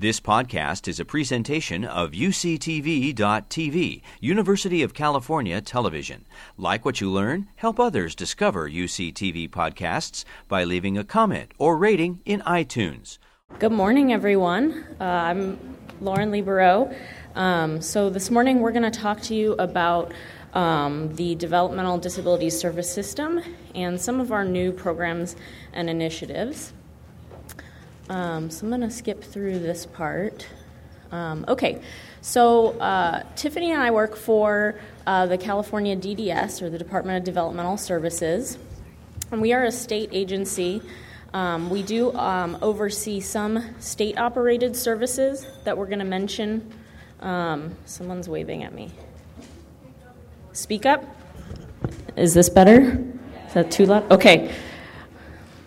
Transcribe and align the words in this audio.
This 0.00 0.20
podcast 0.20 0.86
is 0.86 1.00
a 1.00 1.04
presentation 1.04 1.84
of 1.84 2.12
UCTV.tv, 2.12 4.02
University 4.20 4.84
of 4.84 4.94
California 4.94 5.60
Television. 5.60 6.24
Like 6.56 6.84
what 6.84 7.00
you 7.00 7.10
learn, 7.10 7.48
help 7.56 7.80
others 7.80 8.14
discover 8.14 8.70
UCTV 8.70 9.50
podcasts 9.50 10.24
by 10.46 10.62
leaving 10.62 10.96
a 10.96 11.02
comment 11.02 11.50
or 11.58 11.76
rating 11.76 12.20
in 12.24 12.42
iTunes. 12.42 13.18
Good 13.58 13.72
morning, 13.72 14.12
everyone. 14.12 14.84
Uh, 15.00 15.04
I'm 15.04 15.76
Lauren 16.00 16.30
Libero. 16.30 16.94
Um, 17.34 17.82
so, 17.82 18.08
this 18.08 18.30
morning 18.30 18.60
we're 18.60 18.70
going 18.70 18.88
to 18.88 19.00
talk 19.00 19.20
to 19.22 19.34
you 19.34 19.54
about 19.54 20.12
um, 20.54 21.12
the 21.16 21.34
Developmental 21.34 21.98
Disabilities 21.98 22.56
Service 22.56 22.88
System 22.88 23.40
and 23.74 24.00
some 24.00 24.20
of 24.20 24.30
our 24.30 24.44
new 24.44 24.70
programs 24.70 25.34
and 25.72 25.90
initiatives. 25.90 26.72
Um, 28.08 28.50
so 28.50 28.64
I'm 28.64 28.70
going 28.70 28.80
to 28.80 28.90
skip 28.90 29.22
through 29.22 29.58
this 29.58 29.84
part. 29.84 30.46
Um, 31.12 31.44
okay, 31.48 31.82
so 32.20 32.78
uh, 32.78 33.22
Tiffany 33.36 33.72
and 33.72 33.82
I 33.82 33.90
work 33.90 34.16
for 34.16 34.80
uh, 35.06 35.26
the 35.26 35.38
California 35.38 35.96
DDS, 35.96 36.62
or 36.62 36.70
the 36.70 36.78
Department 36.78 37.18
of 37.18 37.24
Developmental 37.24 37.76
Services, 37.76 38.58
and 39.30 39.40
we 39.40 39.52
are 39.52 39.64
a 39.64 39.72
state 39.72 40.10
agency. 40.12 40.82
Um, 41.34 41.68
we 41.68 41.82
do 41.82 42.14
um, 42.14 42.56
oversee 42.62 43.20
some 43.20 43.74
state 43.78 44.18
operated 44.18 44.74
services 44.74 45.46
that 45.64 45.76
we're 45.76 45.86
going 45.86 45.98
to 45.98 46.04
mention. 46.04 46.72
Um, 47.20 47.74
someone's 47.84 48.28
waving 48.28 48.64
at 48.64 48.72
me. 48.72 48.90
Speak 50.52 50.86
up. 50.86 51.04
Is 52.16 52.32
this 52.32 52.48
better? 52.48 53.04
Is 53.46 53.54
that 53.54 53.70
too 53.70 53.86
loud? 53.86 54.10
Okay, 54.10 54.54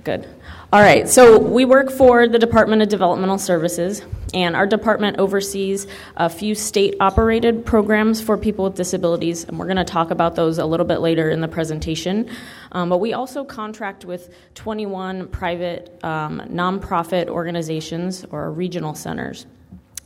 good. 0.04 0.28
All 0.74 0.80
right, 0.80 1.10
so 1.10 1.38
we 1.38 1.66
work 1.66 1.92
for 1.92 2.30
the 2.30 2.40
Department 2.40 2.82
of 2.82 2.88
Developmental 2.88 3.38
Services, 3.38 4.02
and 4.34 4.56
our 4.56 4.66
department 4.66 5.20
oversees 5.20 5.86
a 6.16 6.30
few 6.30 6.56
state 6.56 6.96
operated 7.02 7.66
programs 7.66 8.22
for 8.22 8.38
people 8.38 8.64
with 8.64 8.76
disabilities, 8.76 9.44
and 9.44 9.60
we're 9.60 9.66
going 9.66 9.76
to 9.76 9.84
talk 9.84 10.12
about 10.12 10.36
those 10.36 10.60
a 10.60 10.66
little 10.66 10.86
bit 10.86 11.02
later 11.02 11.30
in 11.30 11.42
the 11.42 11.48
presentation. 11.50 12.30
Um, 12.72 12.88
but 12.88 13.00
we 13.00 13.12
also 13.12 13.44
contract 13.44 14.06
with 14.06 14.34
21 14.56 15.28
private 15.28 16.00
um, 16.06 16.40
nonprofit 16.50 17.28
organizations 17.28 18.24
or 18.32 18.50
regional 18.50 18.96
centers. 18.96 19.48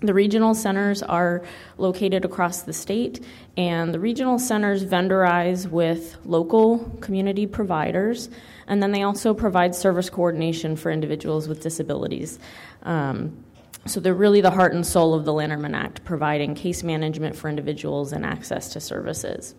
The 0.02 0.16
regional 0.16 0.56
centers 0.56 1.04
are 1.04 1.44
located 1.78 2.26
across 2.26 2.64
the 2.64 2.74
state, 2.74 3.24
and 3.56 3.94
the 3.94 4.00
regional 4.00 4.40
centers 4.40 4.84
vendorize 4.84 5.70
with 5.70 6.18
local 6.26 6.80
community 7.02 7.46
providers, 7.46 8.30
and 8.68 8.82
then 8.82 8.92
they 8.92 9.04
also 9.04 9.34
provide 9.34 9.76
service 9.76 10.10
coordination 10.10 10.76
for 10.76 10.92
individuals 10.92 11.48
with 11.48 11.62
disabilities. 11.62 12.40
Um, 12.84 13.44
so 13.86 14.00
they're 14.00 14.14
really 14.14 14.42
the 14.42 14.52
heart 14.52 14.74
and 14.74 14.86
soul 14.86 15.14
of 15.14 15.26
the 15.26 15.32
Lanterman 15.32 15.76
Act, 15.76 16.04
providing 16.04 16.56
case 16.56 16.82
management 16.82 17.36
for 17.36 17.50
individuals 17.50 18.14
and 18.14 18.26
access 18.26 18.70
to 18.74 18.80
services. 18.80 19.54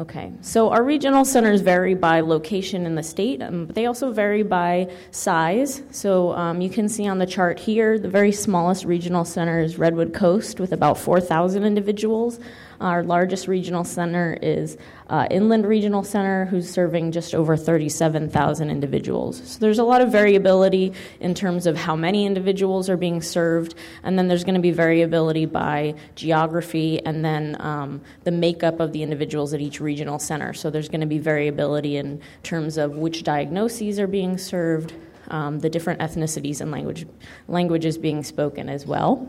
Okay, 0.00 0.32
so 0.40 0.70
our 0.70 0.82
regional 0.82 1.24
centers 1.24 1.60
vary 1.60 1.94
by 1.94 2.20
location 2.20 2.86
in 2.86 2.94
the 2.94 3.02
state, 3.02 3.42
um, 3.42 3.66
but 3.66 3.74
they 3.74 3.86
also 3.86 4.10
vary 4.10 4.42
by 4.42 4.90
size. 5.10 5.82
So 5.90 6.32
um, 6.32 6.60
you 6.60 6.70
can 6.70 6.88
see 6.88 7.06
on 7.06 7.18
the 7.18 7.26
chart 7.26 7.58
here, 7.58 7.98
the 7.98 8.08
very 8.08 8.32
smallest 8.32 8.84
regional 8.84 9.24
center 9.24 9.60
is 9.60 9.78
Redwood 9.78 10.14
Coast 10.14 10.60
with 10.60 10.72
about 10.72 10.98
4,000 10.98 11.62
individuals. 11.62 12.40
Our 12.80 13.02
largest 13.02 13.48
regional 13.48 13.84
center 13.84 14.38
is 14.42 14.76
uh, 15.08 15.26
Inland 15.30 15.66
Regional 15.66 16.02
Center, 16.02 16.46
who's 16.46 16.68
serving 16.70 17.12
just 17.12 17.34
over 17.34 17.56
37,000 17.56 18.70
individuals. 18.70 19.42
So 19.44 19.58
there's 19.58 19.78
a 19.78 19.84
lot 19.84 20.00
of 20.00 20.10
variability 20.10 20.92
in 21.20 21.34
terms 21.34 21.66
of 21.66 21.76
how 21.76 21.94
many 21.94 22.24
individuals 22.26 22.88
are 22.88 22.96
being 22.96 23.20
served, 23.20 23.74
and 24.02 24.18
then 24.18 24.28
there's 24.28 24.44
going 24.44 24.54
to 24.54 24.60
be 24.60 24.70
variability 24.70 25.46
by 25.46 25.94
geography 26.14 27.04
and 27.04 27.24
then 27.24 27.56
um, 27.60 28.00
the 28.24 28.30
makeup 28.30 28.80
of 28.80 28.92
the 28.92 29.02
individuals 29.02 29.52
at 29.54 29.60
each 29.60 29.80
regional 29.80 30.18
center. 30.18 30.52
So 30.52 30.70
there's 30.70 30.88
going 30.88 31.00
to 31.02 31.06
be 31.06 31.18
variability 31.18 31.96
in 31.96 32.20
terms 32.42 32.78
of 32.78 32.96
which 32.96 33.22
diagnoses 33.22 34.00
are 34.00 34.06
being 34.06 34.38
served, 34.38 34.94
um, 35.28 35.60
the 35.60 35.70
different 35.70 36.00
ethnicities 36.00 36.60
and 36.60 36.70
language, 36.70 37.06
languages 37.48 37.98
being 37.98 38.22
spoken 38.22 38.68
as 38.68 38.86
well. 38.86 39.28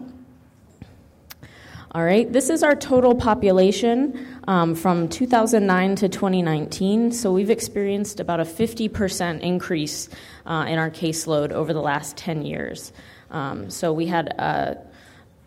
All 1.95 2.03
right, 2.03 2.31
this 2.31 2.49
is 2.49 2.63
our 2.63 2.75
total 2.75 3.13
population 3.13 4.39
um, 4.47 4.73
from 4.73 5.07
2009 5.07 5.95
to 5.97 6.09
2019. 6.09 7.11
So 7.11 7.31
we've 7.31 7.51
experienced 7.51 8.19
about 8.19 8.39
a 8.39 8.45
50% 8.45 9.41
increase 9.41 10.09
uh, 10.47 10.65
in 10.67 10.79
our 10.79 10.89
caseload 10.89 11.51
over 11.51 11.71
the 11.71 11.81
last 11.81 12.17
10 12.17 12.47
years. 12.47 12.93
Um, 13.29 13.69
so 13.69 13.93
we 13.93 14.07
had 14.07 14.33
uh, 14.39 14.73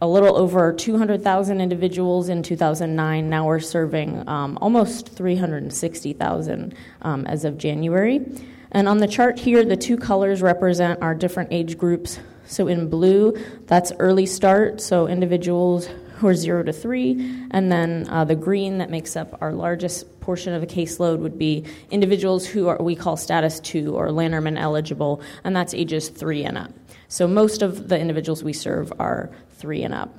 a 0.01 0.07
little 0.07 0.37
over 0.37 0.73
200,000 0.73 1.61
individuals 1.61 2.29
in 2.29 2.45
2009. 2.45 3.29
Now 3.29 3.47
we're 3.47 3.59
serving 3.59 4.29
um, 4.29 4.57
almost 4.61 5.09
360,000 5.09 6.77
um, 7.03 7.27
as 7.27 7.45
of 7.45 7.59
January. 7.59 8.25
And 8.71 8.87
on 8.87 8.99
the 8.99 9.09
chart 9.09 9.41
here, 9.41 9.65
the 9.65 9.77
two 9.77 9.97
colors 9.97 10.43
represent 10.43 11.03
our 11.03 11.17
different 11.17 11.53
age 11.53 11.77
groups. 11.77 12.21
So 12.45 12.69
in 12.69 12.89
blue, 12.89 13.37
that's 13.67 13.91
early 13.99 14.27
start, 14.27 14.81
so 14.81 15.09
individuals 15.09 15.89
are 16.23 16.35
zero 16.35 16.63
to 16.63 16.73
three, 16.73 17.47
and 17.51 17.71
then 17.71 18.07
uh, 18.09 18.25
the 18.25 18.35
green 18.35 18.79
that 18.79 18.91
makes 18.91 19.17
up 19.17 19.39
our 19.41 19.53
largest 19.53 20.21
portion 20.21 20.55
of 20.55 20.61
the 20.61 20.67
caseload 20.67 21.19
would 21.19 21.39
be 21.39 21.65
individuals 21.91 22.47
who 22.47 22.69
are 22.69 22.83
we 22.83 22.95
call 22.95 23.17
status 23.17 23.61
two 23.61 23.97
or 23.97 24.09
Lanterman 24.09 24.59
eligible, 24.59 25.21
and 25.45 25.55
that's 25.55 25.75
ages 25.75 26.09
three 26.09 26.45
and 26.45 26.57
up. 26.57 26.71
So 27.09 27.27
most 27.29 27.63
of 27.63 27.89
the 27.89 27.99
individuals 27.99 28.43
we 28.43 28.53
serve 28.53 28.93
are 28.99 29.31
three 29.51 29.83
and 29.83 29.95
up. 29.95 30.15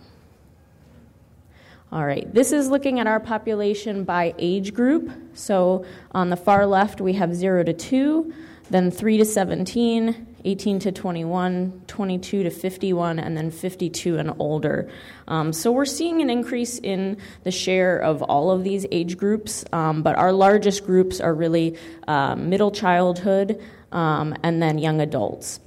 All 1.91 2.05
right, 2.05 2.31
this 2.33 2.51
is 2.51 2.69
looking 2.69 2.99
at 2.99 3.07
our 3.07 3.19
population 3.19 4.03
by 4.03 4.35
age 4.37 4.73
group. 4.73 5.09
So 5.33 5.85
on 6.11 6.29
the 6.29 6.35
far 6.35 6.65
left, 6.65 6.99
we 6.99 7.13
have 7.13 7.33
0 7.33 7.63
to 7.63 7.73
2, 7.73 8.33
then 8.69 8.91
3 8.91 9.17
to 9.19 9.25
17, 9.25 10.26
18 10.45 10.79
to 10.79 10.91
21, 10.91 11.81
22 11.87 12.43
to 12.43 12.49
51, 12.49 13.19
and 13.19 13.35
then 13.35 13.51
52 13.51 14.17
and 14.17 14.33
older. 14.39 14.89
Um, 15.27 15.51
so 15.53 15.71
we're 15.71 15.85
seeing 15.85 16.21
an 16.21 16.29
increase 16.29 16.79
in 16.79 17.17
the 17.43 17.51
share 17.51 17.97
of 17.97 18.21
all 18.21 18.51
of 18.51 18.63
these 18.63 18.85
age 18.91 19.17
groups, 19.17 19.65
um, 19.73 20.03
but 20.03 20.15
our 20.15 20.31
largest 20.31 20.85
groups 20.85 21.19
are 21.19 21.33
really 21.33 21.77
uh, 22.07 22.35
middle 22.35 22.71
childhood 22.71 23.61
um, 23.91 24.35
and 24.43 24.61
then 24.61 24.77
young 24.77 25.01
adults. 25.01 25.59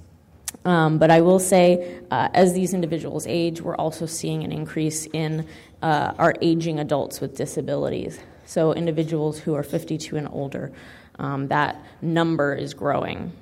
Um, 0.65 0.99
but 0.99 1.11
I 1.11 1.21
will 1.23 1.39
say, 1.39 2.01
uh, 2.11 2.29
as 2.35 2.53
these 2.53 2.75
individuals 2.75 3.27
age, 3.27 3.63
we're 3.63 3.77
also 3.77 4.07
seeing 4.07 4.45
an 4.45 4.53
increase 4.53 5.07
in 5.07 5.47
uh, 5.83 6.13
our 6.19 6.35
aging 6.43 6.79
adults 6.79 7.21
with 7.21 7.37
disabilities. 7.37 8.19
So, 8.45 8.75
individuals 8.75 9.39
who 9.39 9.55
are 9.55 9.63
52 9.63 10.17
and 10.17 10.29
older, 10.31 10.73
um, 11.19 11.49
that 11.49 11.83
number 12.03 12.53
is 12.53 12.75
growing. 12.75 13.33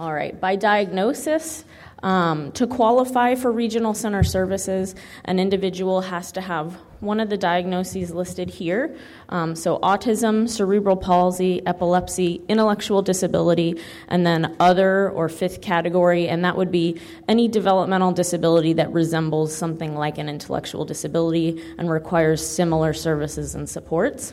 All 0.00 0.14
right, 0.14 0.40
by 0.40 0.56
diagnosis, 0.56 1.62
um, 2.02 2.52
to 2.52 2.66
qualify 2.66 3.34
for 3.34 3.52
regional 3.52 3.92
center 3.92 4.22
services, 4.24 4.94
an 5.26 5.38
individual 5.38 6.00
has 6.00 6.32
to 6.32 6.40
have 6.40 6.72
one 7.00 7.20
of 7.20 7.28
the 7.28 7.36
diagnoses 7.36 8.10
listed 8.10 8.48
here. 8.48 8.96
Um, 9.28 9.54
so, 9.54 9.78
autism, 9.80 10.48
cerebral 10.48 10.96
palsy, 10.96 11.60
epilepsy, 11.66 12.40
intellectual 12.48 13.02
disability, 13.02 13.78
and 14.08 14.24
then 14.24 14.56
other 14.58 15.10
or 15.10 15.28
fifth 15.28 15.60
category, 15.60 16.28
and 16.28 16.46
that 16.46 16.56
would 16.56 16.72
be 16.72 16.98
any 17.28 17.46
developmental 17.46 18.12
disability 18.12 18.72
that 18.72 18.90
resembles 18.94 19.54
something 19.54 19.94
like 19.94 20.16
an 20.16 20.30
intellectual 20.30 20.86
disability 20.86 21.62
and 21.76 21.90
requires 21.90 22.46
similar 22.46 22.94
services 22.94 23.54
and 23.54 23.68
supports. 23.68 24.32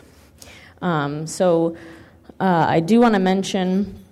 Um, 0.81 1.27
so, 1.27 1.75
uh, 2.39 2.67
I 2.69 2.79
do 2.79 3.01
want 3.01 3.15
to 3.15 3.19
mention 3.19 4.06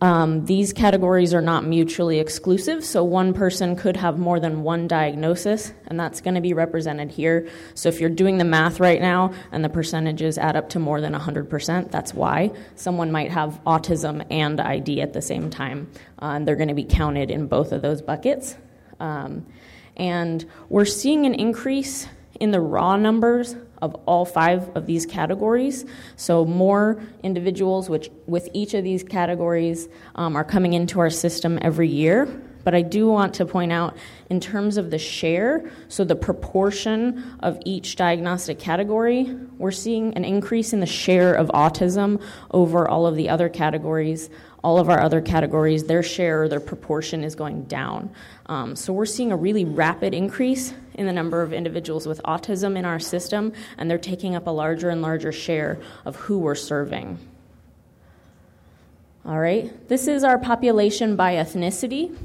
um, 0.00 0.44
these 0.46 0.72
categories 0.72 1.34
are 1.34 1.40
not 1.40 1.64
mutually 1.64 2.18
exclusive, 2.18 2.84
so 2.84 3.02
one 3.02 3.32
person 3.34 3.74
could 3.76 3.96
have 3.96 4.18
more 4.18 4.38
than 4.38 4.62
one 4.62 4.86
diagnosis, 4.86 5.72
and 5.86 5.98
that's 5.98 6.20
going 6.20 6.34
to 6.34 6.40
be 6.40 6.52
represented 6.52 7.10
here. 7.10 7.48
So 7.74 7.88
if 7.88 8.00
you're 8.00 8.10
doing 8.10 8.38
the 8.38 8.44
math 8.44 8.80
right 8.80 9.00
now 9.00 9.32
and 9.50 9.64
the 9.64 9.68
percentages 9.68 10.38
add 10.38 10.56
up 10.56 10.68
to 10.70 10.78
more 10.78 11.00
than 11.00 11.12
100%, 11.12 11.90
that's 11.90 12.14
why. 12.14 12.52
Someone 12.76 13.10
might 13.10 13.30
have 13.30 13.60
autism 13.66 14.24
and 14.30 14.60
ID 14.60 15.00
at 15.00 15.12
the 15.12 15.22
same 15.22 15.50
time, 15.50 15.90
uh, 16.20 16.26
and 16.26 16.46
they're 16.46 16.56
going 16.56 16.68
to 16.68 16.74
be 16.74 16.84
counted 16.84 17.30
in 17.30 17.46
both 17.46 17.72
of 17.72 17.82
those 17.82 18.00
buckets. 18.00 18.56
Um, 19.00 19.46
and 19.96 20.44
we're 20.68 20.84
seeing 20.84 21.26
an 21.26 21.34
increase 21.34 22.06
in 22.40 22.50
the 22.50 22.60
raw 22.60 22.96
numbers 22.96 23.56
of 23.84 23.94
all 24.06 24.24
five 24.24 24.74
of 24.74 24.86
these 24.86 25.04
categories. 25.04 25.84
So, 26.16 26.44
more 26.46 27.02
individuals 27.22 27.90
which, 27.90 28.10
with 28.26 28.48
each 28.54 28.72
of 28.72 28.82
these 28.82 29.04
categories 29.04 29.88
um, 30.14 30.34
are 30.36 30.44
coming 30.44 30.72
into 30.72 31.00
our 31.00 31.10
system 31.10 31.58
every 31.60 31.88
year. 31.88 32.26
But 32.64 32.74
I 32.74 32.80
do 32.80 33.06
want 33.08 33.34
to 33.34 33.44
point 33.44 33.72
out, 33.72 33.94
in 34.30 34.40
terms 34.40 34.78
of 34.78 34.90
the 34.90 34.98
share, 34.98 35.70
so 35.88 36.02
the 36.02 36.16
proportion 36.16 37.36
of 37.40 37.58
each 37.66 37.96
diagnostic 37.96 38.58
category, 38.58 39.36
we're 39.58 39.70
seeing 39.70 40.14
an 40.14 40.24
increase 40.24 40.72
in 40.72 40.80
the 40.80 40.86
share 40.86 41.34
of 41.34 41.48
autism 41.48 42.22
over 42.52 42.88
all 42.88 43.06
of 43.06 43.16
the 43.16 43.28
other 43.28 43.50
categories. 43.50 44.30
All 44.64 44.78
of 44.78 44.88
our 44.88 44.98
other 44.98 45.20
categories, 45.20 45.84
their 45.84 46.02
share 46.02 46.48
their 46.48 46.58
proportion 46.58 47.22
is 47.22 47.34
going 47.34 47.64
down. 47.64 48.10
Um, 48.46 48.74
so 48.74 48.94
we're 48.94 49.04
seeing 49.04 49.30
a 49.30 49.36
really 49.36 49.66
rapid 49.66 50.14
increase 50.14 50.72
in 50.94 51.04
the 51.04 51.12
number 51.12 51.42
of 51.42 51.52
individuals 51.52 52.06
with 52.06 52.20
autism 52.24 52.76
in 52.76 52.86
our 52.86 52.98
system, 52.98 53.52
and 53.76 53.90
they're 53.90 53.98
taking 53.98 54.34
up 54.34 54.46
a 54.46 54.50
larger 54.50 54.88
and 54.88 55.02
larger 55.02 55.32
share 55.32 55.78
of 56.06 56.16
who 56.16 56.38
we're 56.38 56.54
serving. 56.54 57.18
All 59.26 59.38
right, 59.38 59.86
this 59.88 60.08
is 60.08 60.24
our 60.24 60.38
population 60.38 61.14
by 61.14 61.34
ethnicity. 61.34 62.16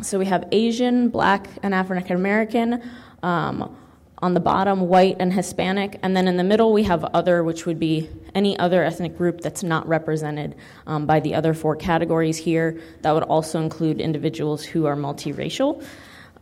So 0.00 0.18
we 0.18 0.26
have 0.26 0.48
Asian, 0.52 1.10
Black, 1.10 1.48
and 1.62 1.74
African 1.74 2.16
American. 2.16 2.82
Um, 3.22 3.76
on 4.20 4.34
the 4.34 4.40
bottom, 4.40 4.88
white 4.88 5.16
and 5.20 5.32
Hispanic. 5.32 5.98
And 6.02 6.16
then 6.16 6.26
in 6.26 6.36
the 6.36 6.44
middle, 6.44 6.72
we 6.72 6.82
have 6.84 7.04
other, 7.04 7.44
which 7.44 7.66
would 7.66 7.78
be 7.78 8.10
any 8.34 8.58
other 8.58 8.82
ethnic 8.82 9.16
group 9.16 9.40
that's 9.40 9.62
not 9.62 9.86
represented 9.86 10.56
um, 10.86 11.06
by 11.06 11.20
the 11.20 11.34
other 11.34 11.54
four 11.54 11.76
categories 11.76 12.36
here. 12.36 12.80
That 13.02 13.12
would 13.12 13.22
also 13.22 13.60
include 13.60 14.00
individuals 14.00 14.64
who 14.64 14.86
are 14.86 14.96
multiracial. 14.96 15.84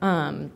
Um, 0.01 0.51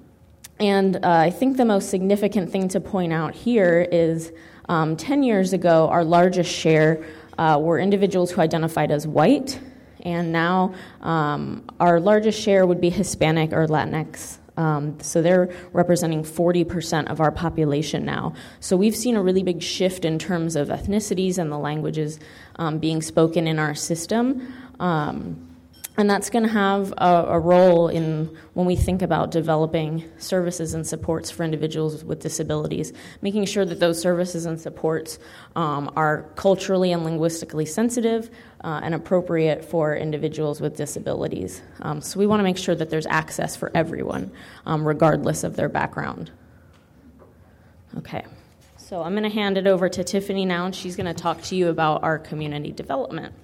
and 0.59 0.97
uh, 0.97 1.01
I 1.03 1.31
think 1.31 1.57
the 1.57 1.65
most 1.65 1.89
significant 1.91 2.51
thing 2.51 2.69
to 2.69 2.81
point 2.81 3.13
out 3.13 3.35
here 3.35 3.87
is 3.91 4.33
um, 4.69 4.97
10 4.97 5.23
years 5.23 5.53
ago, 5.53 5.89
our 5.89 6.05
largest 6.05 6.51
share 6.53 7.05
uh, 7.39 7.59
were 7.61 7.79
individuals 7.79 8.31
who 8.31 8.41
identified 8.41 8.91
as 8.91 9.07
white, 9.07 9.59
and 10.03 10.31
now 10.33 10.75
um, 11.01 11.65
our 11.81 11.99
largest 11.99 12.41
share 12.41 12.67
would 12.67 12.81
be 12.81 12.91
Hispanic 12.91 13.53
or 13.53 13.67
Latinx. 13.67 14.40
Um, 14.61 15.01
so 15.01 15.23
they're 15.23 15.49
representing 15.73 16.23
40% 16.23 17.11
of 17.11 17.19
our 17.19 17.33
population 17.33 18.05
now. 18.05 18.35
So 18.61 18.77
we've 18.77 18.95
seen 18.95 19.17
a 19.17 19.23
really 19.23 19.43
big 19.43 19.63
shift 19.63 20.05
in 20.05 20.19
terms 20.19 20.55
of 20.55 20.69
ethnicities 20.69 21.39
and 21.39 21.51
the 21.51 21.57
languages 21.57 22.19
um, 22.57 22.79
being 22.79 23.01
spoken 23.01 23.47
in 23.47 23.59
our 23.59 23.75
system. 23.75 24.53
Um, 24.79 25.50
and 26.01 26.09
that's 26.09 26.31
going 26.31 26.45
to 26.45 26.49
have 26.51 26.93
a, 26.97 27.27
a, 27.29 27.39
role 27.39 27.89
in 27.89 28.35
when 28.55 28.65
we 28.65 28.75
think 28.75 29.03
about 29.03 29.31
developing 29.31 30.11
services 30.17 30.73
and 30.73 30.87
supports 30.87 31.31
for 31.31 31.45
individuals 31.45 32.03
with 32.03 32.21
disabilities, 32.21 32.95
making 33.21 33.45
sure 33.45 33.67
that 33.67 33.81
those 33.81 34.01
services 34.01 34.47
and 34.47 34.59
supports 34.59 35.19
um, 35.57 35.93
are 35.97 36.23
culturally 36.37 36.91
and 36.93 37.05
linguistically 37.05 37.67
sensitive 37.67 38.31
uh, 38.65 38.81
and 38.83 38.95
appropriate 38.95 39.63
for 39.63 39.95
individuals 39.95 40.59
with 40.59 40.75
disabilities. 40.75 41.61
Um, 41.83 42.01
so 42.01 42.19
we 42.19 42.27
want 42.27 42.41
to 42.41 42.45
make 42.45 42.57
sure 42.57 42.75
that 42.75 42.89
there's 42.89 43.07
access 43.07 43.55
for 43.55 43.71
everyone, 43.75 44.33
um, 44.65 44.89
regardless 44.89 45.45
of 45.45 45.55
their 45.55 45.69
background. 45.69 46.31
Okay. 47.99 48.25
So 48.79 49.03
I'm 49.03 49.13
going 49.13 49.25
to 49.25 49.29
hand 49.29 49.59
it 49.59 49.67
over 49.67 49.91
to 49.91 50.03
Tiffany 50.03 50.47
now, 50.47 50.65
and 50.65 50.75
she's 50.75 50.97
going 50.97 51.15
to 51.15 51.23
talk 51.23 51.43
to 51.43 51.57
you 51.57 51.69
about 51.69 52.03
our 52.03 52.19
community 52.19 52.73
development. 52.73 53.35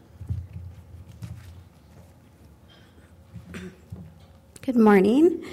Good 4.66 4.74
morning. 4.74 5.46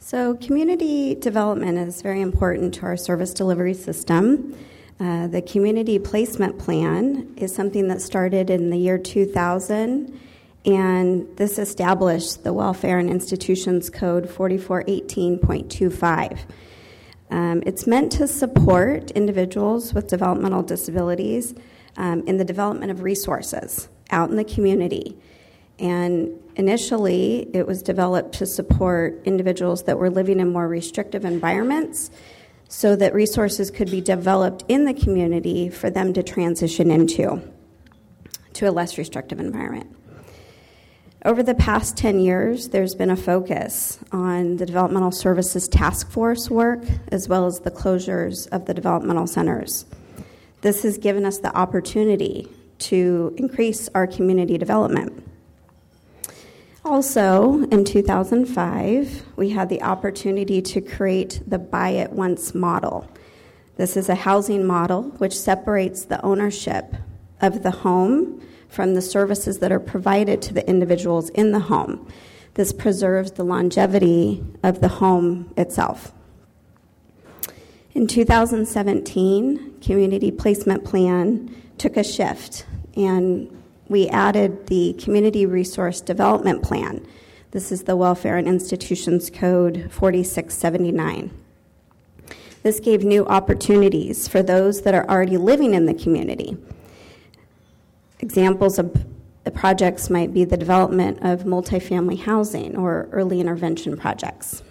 So, 0.00 0.34
community 0.34 1.14
development 1.14 1.78
is 1.78 2.02
very 2.02 2.20
important 2.20 2.74
to 2.74 2.82
our 2.82 2.94
service 2.94 3.32
delivery 3.32 3.72
system. 3.72 4.54
Uh, 5.00 5.28
the 5.28 5.40
community 5.40 5.98
placement 5.98 6.58
plan 6.58 7.32
is 7.38 7.54
something 7.54 7.88
that 7.88 8.02
started 8.02 8.50
in 8.50 8.68
the 8.68 8.76
year 8.76 8.98
2000, 8.98 10.20
and 10.66 11.26
this 11.38 11.58
established 11.58 12.44
the 12.44 12.52
Welfare 12.52 12.98
and 12.98 13.08
Institutions 13.08 13.88
Code 13.88 14.28
4418.25. 14.28 16.40
Um, 17.30 17.62
it's 17.64 17.86
meant 17.86 18.12
to 18.12 18.28
support 18.28 19.10
individuals 19.12 19.94
with 19.94 20.08
developmental 20.08 20.62
disabilities 20.62 21.54
um, 21.96 22.22
in 22.26 22.36
the 22.36 22.44
development 22.44 22.90
of 22.90 23.00
resources 23.00 23.88
out 24.10 24.28
in 24.28 24.36
the 24.36 24.44
community. 24.44 25.16
And 25.78 26.40
initially, 26.56 27.48
it 27.52 27.66
was 27.66 27.82
developed 27.82 28.34
to 28.36 28.46
support 28.46 29.20
individuals 29.24 29.84
that 29.84 29.98
were 29.98 30.10
living 30.10 30.40
in 30.40 30.52
more 30.52 30.68
restrictive 30.68 31.24
environments 31.24 32.10
so 32.68 32.96
that 32.96 33.14
resources 33.14 33.70
could 33.70 33.90
be 33.90 34.00
developed 34.00 34.64
in 34.68 34.84
the 34.84 34.94
community 34.94 35.68
for 35.68 35.90
them 35.90 36.12
to 36.12 36.22
transition 36.22 36.90
into 36.90 37.42
to 38.54 38.68
a 38.68 38.70
less 38.70 38.98
restrictive 38.98 39.40
environment. 39.40 39.94
Over 41.24 41.42
the 41.42 41.54
past 41.54 41.96
10 41.96 42.20
years, 42.20 42.68
there's 42.68 42.94
been 42.94 43.10
a 43.10 43.16
focus 43.16 43.98
on 44.12 44.58
the 44.58 44.66
developmental 44.66 45.10
services 45.10 45.66
task 45.68 46.10
force 46.10 46.50
work 46.50 46.84
as 47.10 47.28
well 47.28 47.46
as 47.46 47.60
the 47.60 47.70
closures 47.70 48.46
of 48.48 48.66
the 48.66 48.74
developmental 48.74 49.26
centers. 49.26 49.86
This 50.60 50.82
has 50.82 50.98
given 50.98 51.24
us 51.24 51.38
the 51.38 51.54
opportunity 51.56 52.48
to 52.80 53.34
increase 53.38 53.88
our 53.94 54.06
community 54.06 54.58
development. 54.58 55.26
Also, 56.84 57.62
in 57.70 57.82
2005, 57.82 59.22
we 59.36 59.50
had 59.50 59.70
the 59.70 59.82
opportunity 59.82 60.60
to 60.60 60.82
create 60.82 61.40
the 61.46 61.58
Buy 61.58 61.90
It 61.90 62.12
Once 62.12 62.54
model. 62.54 63.08
This 63.76 63.96
is 63.96 64.10
a 64.10 64.14
housing 64.14 64.66
model 64.66 65.04
which 65.16 65.36
separates 65.36 66.04
the 66.04 66.22
ownership 66.22 66.94
of 67.40 67.62
the 67.62 67.70
home 67.70 68.46
from 68.68 68.92
the 68.92 69.00
services 69.00 69.60
that 69.60 69.72
are 69.72 69.80
provided 69.80 70.42
to 70.42 70.52
the 70.52 70.68
individuals 70.68 71.30
in 71.30 71.52
the 71.52 71.58
home. 71.58 72.06
This 72.52 72.72
preserves 72.72 73.32
the 73.32 73.44
longevity 73.44 74.44
of 74.62 74.82
the 74.82 74.88
home 74.88 75.54
itself. 75.56 76.12
In 77.94 78.06
2017, 78.06 79.80
Community 79.80 80.30
Placement 80.30 80.84
Plan 80.84 81.54
took 81.78 81.96
a 81.96 82.04
shift 82.04 82.66
and 82.94 83.50
we 83.88 84.08
added 84.08 84.66
the 84.68 84.94
Community 84.94 85.46
Resource 85.46 86.00
Development 86.00 86.62
Plan. 86.62 87.06
This 87.50 87.70
is 87.70 87.84
the 87.84 87.96
Welfare 87.96 88.36
and 88.36 88.48
Institutions 88.48 89.30
Code 89.30 89.88
4679. 89.90 91.30
This 92.62 92.80
gave 92.80 93.04
new 93.04 93.26
opportunities 93.26 94.26
for 94.26 94.42
those 94.42 94.82
that 94.82 94.94
are 94.94 95.08
already 95.08 95.36
living 95.36 95.74
in 95.74 95.84
the 95.84 95.94
community. 95.94 96.56
Examples 98.20 98.78
of 98.78 99.04
the 99.44 99.50
projects 99.50 100.08
might 100.08 100.32
be 100.32 100.44
the 100.44 100.56
development 100.56 101.18
of 101.20 101.44
multifamily 101.44 102.20
housing 102.20 102.74
or 102.76 103.06
early 103.12 103.38
intervention 103.38 103.98
projects. 103.98 104.62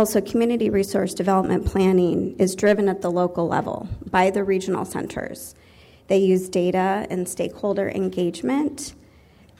Also, 0.00 0.18
community 0.22 0.70
resource 0.70 1.12
development 1.12 1.66
planning 1.66 2.34
is 2.38 2.56
driven 2.56 2.88
at 2.88 3.02
the 3.02 3.10
local 3.10 3.46
level 3.46 3.86
by 4.10 4.30
the 4.30 4.42
regional 4.42 4.86
centers. 4.86 5.54
They 6.06 6.16
use 6.16 6.48
data 6.48 7.06
and 7.10 7.28
stakeholder 7.28 7.90
engagement 7.90 8.94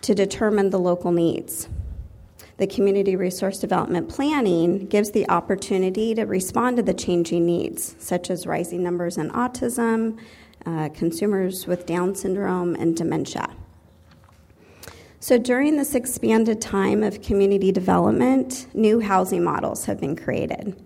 to 0.01 0.15
determine 0.15 0.71
the 0.71 0.79
local 0.79 1.13
needs. 1.13 1.69
The 2.57 2.67
community 2.67 3.17
resource 3.17 3.59
development 3.59 4.09
planning 4.09 4.87
gives 4.87 5.11
the 5.11 5.29
opportunity 5.29 6.15
to 6.15 6.25
respond 6.25 6.79
to 6.79 6.83
the 6.83 6.95
changing 6.95 7.45
needs, 7.45 7.95
such 7.99 8.31
as 8.31 8.47
rising 8.47 8.83
numbers 8.83 9.19
in 9.19 9.29
autism, 9.33 10.19
uh, 10.65 10.89
consumers 10.95 11.67
with 11.67 11.85
Down 11.85 12.15
syndrome, 12.15 12.75
and 12.77 12.97
dementia. 12.97 13.51
So, 15.23 15.37
during 15.37 15.77
this 15.77 15.95
expanded 15.95 16.63
time 16.63 17.03
of 17.03 17.21
community 17.21 17.71
development, 17.73 18.67
new 18.73 19.01
housing 19.01 19.45
models 19.45 19.85
have 19.85 20.01
been 20.01 20.17
created. 20.17 20.83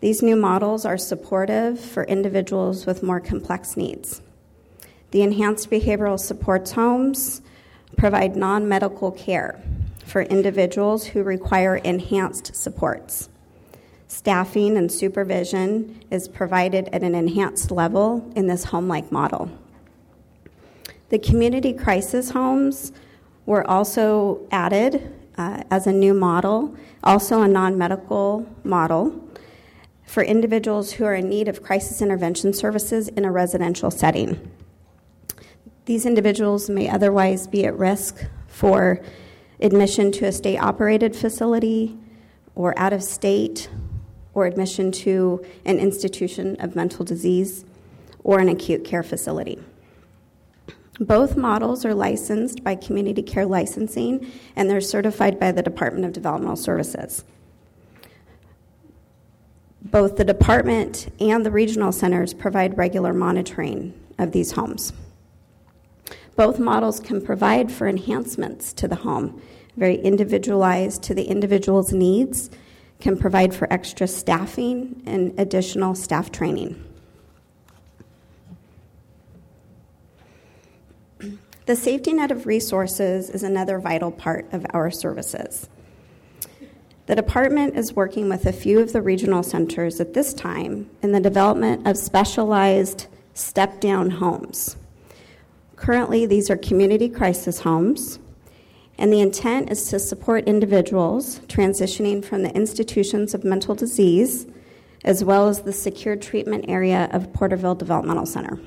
These 0.00 0.22
new 0.22 0.36
models 0.36 0.84
are 0.84 0.98
supportive 0.98 1.80
for 1.80 2.04
individuals 2.04 2.84
with 2.84 3.02
more 3.02 3.18
complex 3.18 3.78
needs. 3.78 4.20
The 5.12 5.22
enhanced 5.22 5.70
behavioral 5.70 6.20
supports 6.20 6.72
homes 6.72 7.40
provide 7.96 8.36
non 8.36 8.68
medical 8.68 9.10
care 9.10 9.58
for 10.04 10.20
individuals 10.20 11.06
who 11.06 11.22
require 11.22 11.76
enhanced 11.76 12.54
supports. 12.54 13.30
Staffing 14.06 14.76
and 14.76 14.92
supervision 14.92 16.02
is 16.10 16.28
provided 16.28 16.90
at 16.92 17.02
an 17.02 17.14
enhanced 17.14 17.70
level 17.70 18.30
in 18.36 18.48
this 18.48 18.64
home 18.64 18.86
like 18.86 19.10
model. 19.10 19.50
The 21.08 21.18
community 21.18 21.72
crisis 21.72 22.30
homes 22.30 22.92
were 23.50 23.68
also 23.68 24.46
added 24.52 25.12
uh, 25.36 25.60
as 25.72 25.88
a 25.88 25.92
new 25.92 26.14
model, 26.14 26.72
also 27.02 27.42
a 27.42 27.48
non 27.48 27.76
medical 27.76 28.46
model 28.62 29.28
for 30.04 30.22
individuals 30.22 30.92
who 30.92 31.04
are 31.04 31.16
in 31.16 31.28
need 31.28 31.48
of 31.48 31.60
crisis 31.60 32.00
intervention 32.00 32.52
services 32.52 33.08
in 33.08 33.24
a 33.24 33.32
residential 33.32 33.90
setting. 33.90 34.38
These 35.86 36.06
individuals 36.06 36.70
may 36.70 36.88
otherwise 36.88 37.48
be 37.48 37.66
at 37.66 37.76
risk 37.76 38.24
for 38.46 39.00
admission 39.60 40.12
to 40.12 40.26
a 40.26 40.32
state 40.32 40.58
operated 40.58 41.16
facility 41.16 41.98
or 42.54 42.78
out 42.78 42.92
of 42.92 43.02
state 43.02 43.68
or 44.32 44.46
admission 44.46 44.92
to 44.92 45.44
an 45.64 45.80
institution 45.80 46.54
of 46.60 46.76
mental 46.76 47.04
disease 47.04 47.64
or 48.22 48.38
an 48.38 48.48
acute 48.48 48.84
care 48.84 49.02
facility. 49.02 49.58
Both 51.00 51.34
models 51.34 51.86
are 51.86 51.94
licensed 51.94 52.62
by 52.62 52.74
Community 52.74 53.22
Care 53.22 53.46
Licensing 53.46 54.30
and 54.54 54.68
they're 54.68 54.82
certified 54.82 55.40
by 55.40 55.50
the 55.50 55.62
Department 55.62 56.04
of 56.04 56.12
Developmental 56.12 56.56
Services. 56.56 57.24
Both 59.80 60.16
the 60.16 60.26
department 60.26 61.10
and 61.18 61.44
the 61.44 61.50
regional 61.50 61.90
centers 61.90 62.34
provide 62.34 62.76
regular 62.76 63.14
monitoring 63.14 63.98
of 64.18 64.32
these 64.32 64.52
homes. 64.52 64.92
Both 66.36 66.58
models 66.58 67.00
can 67.00 67.22
provide 67.22 67.72
for 67.72 67.88
enhancements 67.88 68.74
to 68.74 68.86
the 68.86 68.96
home, 68.96 69.40
very 69.78 69.96
individualized 69.96 71.02
to 71.04 71.14
the 71.14 71.24
individual's 71.24 71.94
needs, 71.94 72.50
can 73.00 73.16
provide 73.16 73.54
for 73.54 73.72
extra 73.72 74.06
staffing 74.06 75.02
and 75.06 75.32
additional 75.40 75.94
staff 75.94 76.30
training. 76.30 76.89
The 81.66 81.76
safety 81.76 82.12
net 82.12 82.30
of 82.30 82.46
resources 82.46 83.30
is 83.30 83.42
another 83.42 83.78
vital 83.78 84.10
part 84.10 84.52
of 84.52 84.66
our 84.70 84.90
services. 84.90 85.68
The 87.06 87.14
department 87.14 87.76
is 87.76 87.94
working 87.94 88.28
with 88.28 88.46
a 88.46 88.52
few 88.52 88.80
of 88.80 88.92
the 88.92 89.02
regional 89.02 89.42
centers 89.42 90.00
at 90.00 90.14
this 90.14 90.32
time 90.32 90.88
in 91.02 91.12
the 91.12 91.20
development 91.20 91.86
of 91.86 91.96
specialized 91.96 93.06
step 93.34 93.80
down 93.80 94.10
homes. 94.10 94.76
Currently, 95.76 96.26
these 96.26 96.50
are 96.50 96.56
community 96.56 97.08
crisis 97.08 97.60
homes, 97.60 98.18
and 98.98 99.12
the 99.12 99.20
intent 99.20 99.70
is 99.70 99.88
to 99.90 99.98
support 99.98 100.44
individuals 100.46 101.40
transitioning 101.40 102.24
from 102.24 102.42
the 102.42 102.54
institutions 102.54 103.34
of 103.34 103.44
mental 103.44 103.74
disease 103.74 104.46
as 105.04 105.24
well 105.24 105.48
as 105.48 105.62
the 105.62 105.72
secure 105.72 106.16
treatment 106.16 106.66
area 106.68 107.08
of 107.12 107.32
Porterville 107.32 107.74
Developmental 107.74 108.26
Center. 108.26 108.60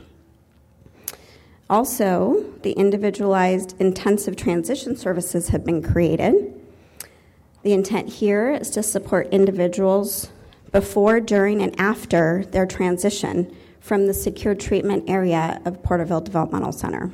Also, 1.69 2.43
the 2.61 2.73
individualized 2.73 3.75
intensive 3.79 4.35
transition 4.35 4.95
services 4.95 5.49
have 5.49 5.65
been 5.65 5.81
created. 5.81 6.53
The 7.63 7.73
intent 7.73 8.09
here 8.09 8.51
is 8.51 8.69
to 8.71 8.83
support 8.83 9.29
individuals 9.31 10.29
before, 10.71 11.19
during, 11.19 11.61
and 11.61 11.79
after 11.79 12.43
their 12.51 12.65
transition 12.65 13.55
from 13.79 14.07
the 14.07 14.13
secure 14.13 14.55
treatment 14.55 15.09
area 15.09 15.61
of 15.65 15.81
Porterville 15.83 16.21
Developmental 16.21 16.71
Center. 16.71 17.11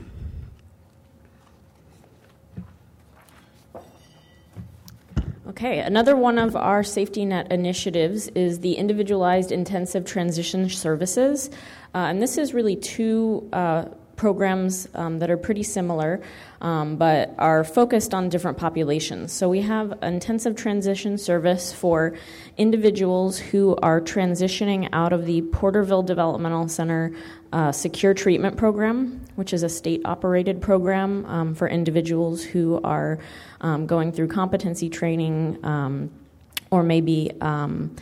Okay, 5.48 5.80
another 5.80 6.16
one 6.16 6.38
of 6.38 6.56
our 6.56 6.84
safety 6.84 7.26
net 7.26 7.52
initiatives 7.52 8.30
is 8.30 8.62
the 8.62 8.76
individualized 8.76 9.52
intensive 9.52 10.06
transition 10.06 10.70
services. 10.70 11.50
Uh, 11.94 11.98
and 11.98 12.22
this 12.22 12.38
is 12.38 12.54
really 12.54 12.78
two 12.78 13.50
uh, 13.52 13.86
programs 14.20 14.86
um, 14.96 15.20
that 15.20 15.30
are 15.30 15.38
pretty 15.38 15.64
similar, 15.64 16.22
um, 16.60 16.98
but 16.98 17.34
are 17.38 17.64
focused 17.64 18.14
on 18.14 18.28
different 18.28 18.58
populations. 18.58 19.32
So 19.32 19.48
we 19.48 19.62
have 19.62 19.98
intensive 20.04 20.58
transition 20.58 21.18
service 21.18 21.72
for 21.72 22.14
individuals 22.58 23.40
who 23.40 23.78
are 23.78 24.02
transitioning 24.02 24.90
out 24.92 25.14
of 25.14 25.26
the 25.26 25.42
Porterville 25.54 26.04
Developmental 26.04 26.68
Center 26.68 27.14
uh, 27.54 27.72
Secure 27.72 28.14
Treatment 28.14 28.58
Program, 28.58 29.22
which 29.38 29.54
is 29.54 29.64
a 29.64 29.70
state 29.70 30.02
operated 30.04 30.62
program 30.62 31.26
um, 31.26 31.56
for 31.56 31.70
individuals 31.70 32.44
who 32.44 32.82
are 32.84 33.20
um, 33.62 33.88
going 33.88 34.12
through 34.12 34.28
competency 34.28 34.90
training 34.90 35.58
um, 35.64 36.12
or 36.72 36.84
maybe 36.84 37.32
um, 37.40 37.96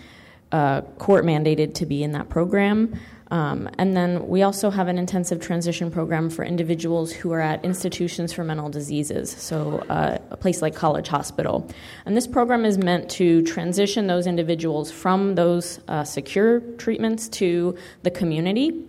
uh, 0.51 0.81
court 0.97 1.23
mandated 1.25 1.75
to 1.75 1.85
be 1.85 2.01
in 2.01 2.13
that 2.13 2.27
program. 2.27 2.99
Um, 3.29 3.69
and 3.77 3.95
then 3.95 4.27
we 4.27 4.41
also 4.43 4.69
have 4.69 4.87
an 4.87 4.97
intensive 4.97 5.41
transition 5.41 5.91
program 5.91 6.29
for 6.29 6.45
individuals 6.45 7.11
who 7.11 7.31
are 7.31 7.41
at 7.41 7.63
institutions 7.65 8.31
for 8.33 8.43
mental 8.43 8.69
diseases, 8.69 9.29
so 9.31 9.79
uh, 9.89 10.17
a 10.31 10.37
place 10.37 10.61
like 10.61 10.75
College 10.75 11.07
Hospital. 11.07 11.69
And 12.05 12.15
this 12.15 12.27
program 12.27 12.65
is 12.65 12.77
meant 12.77 13.09
to 13.11 13.41
transition 13.43 14.07
those 14.07 14.27
individuals 14.27 14.91
from 14.91 15.35
those 15.35 15.79
uh, 15.87 16.03
secure 16.03 16.61
treatments 16.77 17.27
to 17.29 17.77
the 18.03 18.11
community 18.11 18.85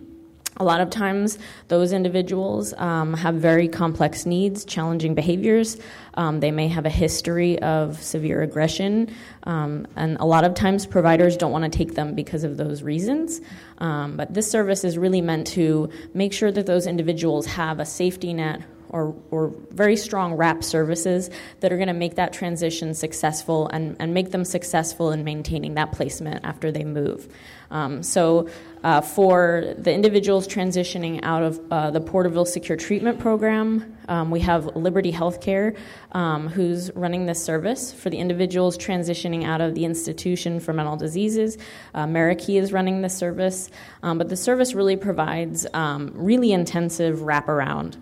a 0.57 0.63
lot 0.63 0.81
of 0.81 0.89
times, 0.89 1.37
those 1.69 1.93
individuals 1.93 2.73
um, 2.77 3.13
have 3.13 3.35
very 3.35 3.67
complex 3.67 4.25
needs, 4.25 4.65
challenging 4.65 5.15
behaviors. 5.15 5.77
Um, 6.15 6.41
they 6.41 6.51
may 6.51 6.67
have 6.67 6.85
a 6.85 6.89
history 6.89 7.59
of 7.61 8.01
severe 8.01 8.41
aggression, 8.41 9.13
um, 9.43 9.87
and 9.95 10.17
a 10.19 10.25
lot 10.25 10.43
of 10.43 10.55
times, 10.55 10.85
providers 10.85 11.37
don't 11.37 11.51
want 11.51 11.71
to 11.71 11.77
take 11.77 11.95
them 11.95 12.13
because 12.13 12.43
of 12.43 12.57
those 12.57 12.83
reasons. 12.83 13.39
Um, 13.77 14.17
but 14.17 14.33
this 14.33 14.49
service 14.51 14.83
is 14.83 14.97
really 14.97 15.21
meant 15.21 15.47
to 15.47 15.89
make 16.13 16.33
sure 16.33 16.51
that 16.51 16.65
those 16.65 16.87
individuals 16.87 17.45
have 17.45 17.79
a 17.79 17.85
safety 17.85 18.33
net 18.33 18.61
or, 18.89 19.15
or 19.31 19.53
very 19.71 19.95
strong 19.95 20.33
wrap 20.33 20.63
services 20.63 21.29
that 21.59 21.71
are 21.71 21.77
going 21.77 21.87
to 21.87 21.93
make 21.93 22.15
that 22.15 22.33
transition 22.33 22.93
successful 22.93 23.67
and, 23.67 23.95
and 23.99 24.13
make 24.13 24.31
them 24.31 24.45
successful 24.45 25.11
in 25.11 25.23
maintaining 25.23 25.75
that 25.75 25.91
placement 25.91 26.43
after 26.43 26.71
they 26.71 26.83
move. 26.83 27.27
Um, 27.71 28.01
so, 28.03 28.49
uh, 28.83 29.01
for 29.01 29.73
the 29.77 29.93
individuals 29.93 30.47
transitioning 30.47 31.19
out 31.21 31.43
of 31.43 31.61
uh, 31.71 31.91
the 31.91 31.99
Porterville 31.99 32.45
Secure 32.45 32.77
Treatment 32.77 33.19
Program, 33.19 33.97
um, 34.07 34.31
we 34.31 34.39
have 34.39 34.75
Liberty 34.75 35.11
Healthcare 35.11 35.77
um, 36.13 36.47
who's 36.47 36.89
running 36.95 37.25
this 37.25 37.43
service. 37.43 37.91
For 37.91 38.09
the 38.09 38.17
individuals 38.17 38.77
transitioning 38.77 39.45
out 39.45 39.59
of 39.61 39.75
the 39.75 39.85
Institution 39.85 40.59
for 40.59 40.73
Mental 40.73 40.95
Diseases, 40.95 41.57
uh, 41.93 42.05
Marikey 42.05 42.59
is 42.59 42.71
running 42.71 43.01
this 43.01 43.15
service. 43.15 43.69
Um, 44.01 44.17
but 44.17 44.29
the 44.29 44.37
service 44.37 44.73
really 44.73 44.95
provides 44.95 45.67
um, 45.73 46.11
really 46.15 46.53
intensive 46.53 47.19
wraparound 47.19 47.97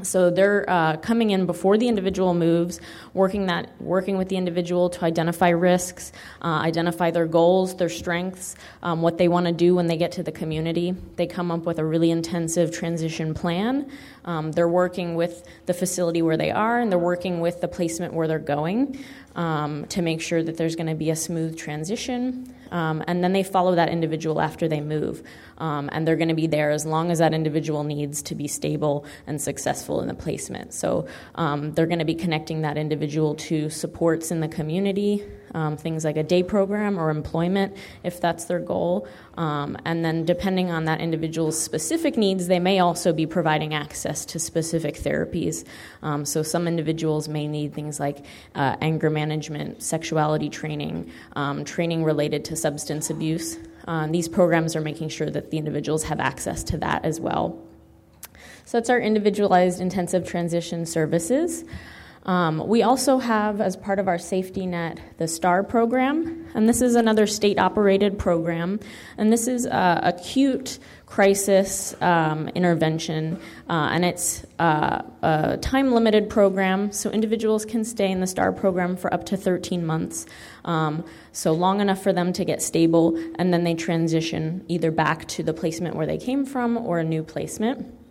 so 0.00 0.30
they're 0.30 0.68
uh, 0.70 0.96
coming 0.96 1.30
in 1.30 1.44
before 1.44 1.76
the 1.76 1.86
individual 1.86 2.32
moves, 2.32 2.80
working 3.12 3.46
that, 3.46 3.70
working 3.78 4.16
with 4.16 4.30
the 4.30 4.36
individual 4.36 4.88
to 4.88 5.04
identify 5.04 5.50
risks, 5.50 6.12
uh, 6.40 6.46
identify 6.46 7.10
their 7.10 7.26
goals, 7.26 7.76
their 7.76 7.90
strengths, 7.90 8.54
um, 8.82 9.02
what 9.02 9.18
they 9.18 9.28
want 9.28 9.44
to 9.46 9.52
do 9.52 9.74
when 9.74 9.88
they 9.88 9.98
get 9.98 10.12
to 10.12 10.22
the 10.22 10.32
community. 10.32 10.92
They 11.16 11.26
come 11.26 11.50
up 11.50 11.66
with 11.66 11.78
a 11.78 11.84
really 11.84 12.10
intensive 12.10 12.72
transition 12.72 13.34
plan. 13.34 13.90
Um, 14.24 14.52
they're 14.52 14.66
working 14.66 15.14
with 15.14 15.46
the 15.66 15.74
facility 15.74 16.22
where 16.22 16.38
they 16.38 16.50
are, 16.50 16.80
and 16.80 16.90
they're 16.90 16.98
working 16.98 17.40
with 17.40 17.60
the 17.60 17.68
placement 17.68 18.14
where 18.14 18.26
they're 18.26 18.38
going 18.38 19.04
um, 19.36 19.84
to 19.88 20.00
make 20.00 20.22
sure 20.22 20.42
that 20.42 20.56
there's 20.56 20.74
going 20.74 20.86
to 20.86 20.94
be 20.94 21.10
a 21.10 21.16
smooth 21.16 21.58
transition. 21.58 22.54
Um, 22.72 23.04
and 23.06 23.22
then 23.22 23.32
they 23.32 23.42
follow 23.42 23.74
that 23.76 23.88
individual 23.88 24.40
after 24.40 24.66
they 24.66 24.80
move. 24.80 25.22
Um, 25.58 25.88
and 25.92 26.08
they're 26.08 26.16
going 26.16 26.28
to 26.28 26.34
be 26.34 26.48
there 26.48 26.70
as 26.70 26.84
long 26.84 27.10
as 27.10 27.18
that 27.18 27.34
individual 27.34 27.84
needs 27.84 28.22
to 28.24 28.34
be 28.34 28.48
stable 28.48 29.04
and 29.26 29.40
successful 29.40 30.00
in 30.00 30.08
the 30.08 30.14
placement. 30.14 30.74
So 30.74 31.06
um, 31.36 31.72
they're 31.72 31.86
going 31.86 32.00
to 32.00 32.04
be 32.04 32.14
connecting 32.14 32.62
that 32.62 32.76
individual 32.76 33.34
to 33.36 33.70
supports 33.70 34.30
in 34.30 34.40
the 34.40 34.48
community, 34.48 35.24
um, 35.54 35.76
things 35.76 36.04
like 36.04 36.16
a 36.16 36.22
day 36.22 36.42
program 36.42 36.98
or 36.98 37.10
employment 37.10 37.76
if 38.02 38.20
that's 38.20 38.44
their 38.46 38.58
goal. 38.58 39.06
Um, 39.36 39.76
and 39.84 40.04
then, 40.04 40.24
depending 40.24 40.70
on 40.70 40.84
that 40.84 41.00
individual's 41.00 41.60
specific 41.60 42.16
needs, 42.16 42.48
they 42.48 42.58
may 42.58 42.80
also 42.80 43.12
be 43.12 43.26
providing 43.26 43.74
access 43.74 44.24
to 44.26 44.38
specific 44.38 44.96
therapies. 44.96 45.64
Um, 46.02 46.24
so, 46.24 46.42
some 46.42 46.68
individuals 46.68 47.28
may 47.28 47.48
need 47.48 47.74
things 47.74 47.98
like 47.98 48.24
uh, 48.54 48.76
anger 48.80 49.10
management, 49.10 49.82
sexuality 49.82 50.50
training, 50.50 51.10
um, 51.34 51.64
training 51.64 52.04
related 52.04 52.44
to 52.46 52.56
substance 52.56 53.08
abuse. 53.08 53.58
Uh, 53.88 54.06
these 54.06 54.28
programs 54.28 54.76
are 54.76 54.80
making 54.80 55.08
sure 55.08 55.30
that 55.30 55.50
the 55.50 55.58
individuals 55.58 56.04
have 56.04 56.20
access 56.20 56.62
to 56.62 56.76
that 56.78 57.04
as 57.04 57.18
well. 57.18 57.58
So, 58.66 58.76
that's 58.76 58.90
our 58.90 59.00
individualized 59.00 59.80
intensive 59.80 60.26
transition 60.26 60.84
services. 60.84 61.64
Um, 62.24 62.68
we 62.68 62.82
also 62.82 63.18
have, 63.18 63.60
as 63.60 63.76
part 63.76 63.98
of 63.98 64.06
our 64.06 64.18
safety 64.18 64.64
net, 64.64 65.00
the 65.18 65.26
STAR 65.26 65.64
program, 65.64 66.46
and 66.54 66.68
this 66.68 66.80
is 66.80 66.94
another 66.94 67.26
state 67.26 67.58
operated 67.58 68.18
program. 68.18 68.78
And 69.18 69.32
this 69.32 69.48
is 69.48 69.66
uh, 69.66 70.00
acute 70.02 70.78
crisis 71.06 72.00
um, 72.00 72.48
intervention, 72.50 73.40
uh, 73.68 73.90
and 73.92 74.04
it's 74.04 74.46
uh, 74.60 75.02
a 75.22 75.58
time 75.60 75.92
limited 75.92 76.30
program, 76.30 76.92
so 76.92 77.10
individuals 77.10 77.64
can 77.64 77.84
stay 77.84 78.10
in 78.10 78.20
the 78.20 78.26
STAR 78.26 78.52
program 78.52 78.96
for 78.96 79.12
up 79.12 79.26
to 79.26 79.36
13 79.36 79.84
months. 79.84 80.24
Um, 80.64 81.04
so, 81.32 81.52
long 81.52 81.80
enough 81.80 82.02
for 82.02 82.12
them 82.12 82.32
to 82.34 82.44
get 82.44 82.62
stable, 82.62 83.16
and 83.36 83.52
then 83.52 83.64
they 83.64 83.74
transition 83.74 84.64
either 84.68 84.92
back 84.92 85.26
to 85.28 85.42
the 85.42 85.52
placement 85.52 85.96
where 85.96 86.06
they 86.06 86.18
came 86.18 86.46
from 86.46 86.76
or 86.76 87.00
a 87.00 87.04
new 87.04 87.24
placement. 87.24 88.01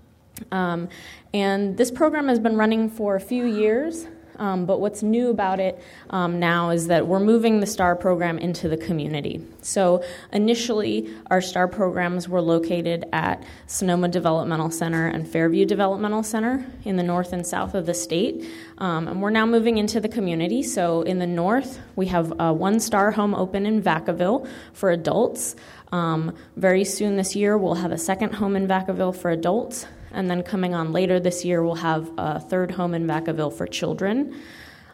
Um, 0.51 0.89
and 1.33 1.77
this 1.77 1.91
program 1.91 2.27
has 2.27 2.39
been 2.39 2.55
running 2.55 2.89
for 2.89 3.15
a 3.15 3.21
few 3.21 3.45
years. 3.45 4.07
Um, 4.41 4.65
but 4.65 4.79
what's 4.79 5.03
new 5.03 5.29
about 5.29 5.59
it 5.59 5.79
um, 6.09 6.39
now 6.39 6.71
is 6.71 6.87
that 6.87 7.05
we're 7.05 7.19
moving 7.19 7.59
the 7.59 7.67
STAR 7.67 7.95
program 7.95 8.39
into 8.39 8.67
the 8.67 8.75
community. 8.75 9.45
So 9.61 10.03
initially, 10.33 11.13
our 11.29 11.41
STAR 11.41 11.67
programs 11.67 12.27
were 12.27 12.41
located 12.41 13.05
at 13.13 13.43
Sonoma 13.67 14.07
Developmental 14.07 14.71
Center 14.71 15.05
and 15.05 15.27
Fairview 15.27 15.65
Developmental 15.65 16.23
Center 16.23 16.65
in 16.85 16.95
the 16.95 17.03
north 17.03 17.33
and 17.33 17.45
south 17.45 17.75
of 17.75 17.85
the 17.85 17.93
state. 17.93 18.49
Um, 18.79 19.07
and 19.07 19.21
we're 19.21 19.29
now 19.29 19.45
moving 19.45 19.77
into 19.77 19.99
the 19.99 20.09
community. 20.09 20.63
So 20.63 21.03
in 21.03 21.19
the 21.19 21.27
north, 21.27 21.79
we 21.95 22.07
have 22.07 22.33
a 22.39 22.51
one 22.51 22.79
STAR 22.79 23.11
home 23.11 23.35
open 23.35 23.67
in 23.67 23.83
Vacaville 23.83 24.47
for 24.73 24.89
adults. 24.89 25.55
Um, 25.91 26.35
very 26.55 26.85
soon 26.85 27.15
this 27.15 27.35
year, 27.35 27.59
we'll 27.59 27.75
have 27.75 27.91
a 27.91 27.97
second 27.97 28.33
home 28.33 28.55
in 28.55 28.67
Vacaville 28.67 29.15
for 29.15 29.29
adults. 29.29 29.85
And 30.13 30.29
then 30.29 30.43
coming 30.43 30.73
on 30.73 30.91
later 30.91 31.19
this 31.19 31.45
year, 31.45 31.63
we'll 31.63 31.75
have 31.75 32.09
a 32.17 32.39
third 32.39 32.71
home 32.71 32.93
in 32.93 33.07
Vacaville 33.07 33.53
for 33.53 33.65
children. 33.65 34.35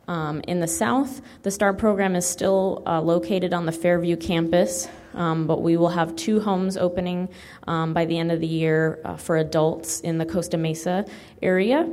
Um, 0.08 0.42
in 0.48 0.62
the 0.62 0.68
south, 0.68 1.22
the 1.44 1.52
STAR 1.52 1.74
program 1.74 2.16
is 2.16 2.26
still 2.26 2.82
uh, 2.86 3.02
located 3.02 3.54
on 3.54 3.66
the 3.66 3.74
Fairview 3.74 4.16
campus, 4.16 4.88
um, 5.14 5.48
but 5.48 5.62
we 5.62 5.76
will 5.76 5.90
have 5.90 6.16
two 6.16 6.40
homes 6.40 6.78
opening 6.78 7.28
um, 7.68 7.94
by 7.94 8.06
the 8.06 8.18
end 8.18 8.32
of 8.32 8.40
the 8.40 8.48
year 8.48 9.00
uh, 9.04 9.18
for 9.18 9.36
adults 9.36 10.00
in 10.00 10.18
the 10.18 10.26
Costa 10.26 10.58
Mesa 10.58 11.06
area. 11.42 11.90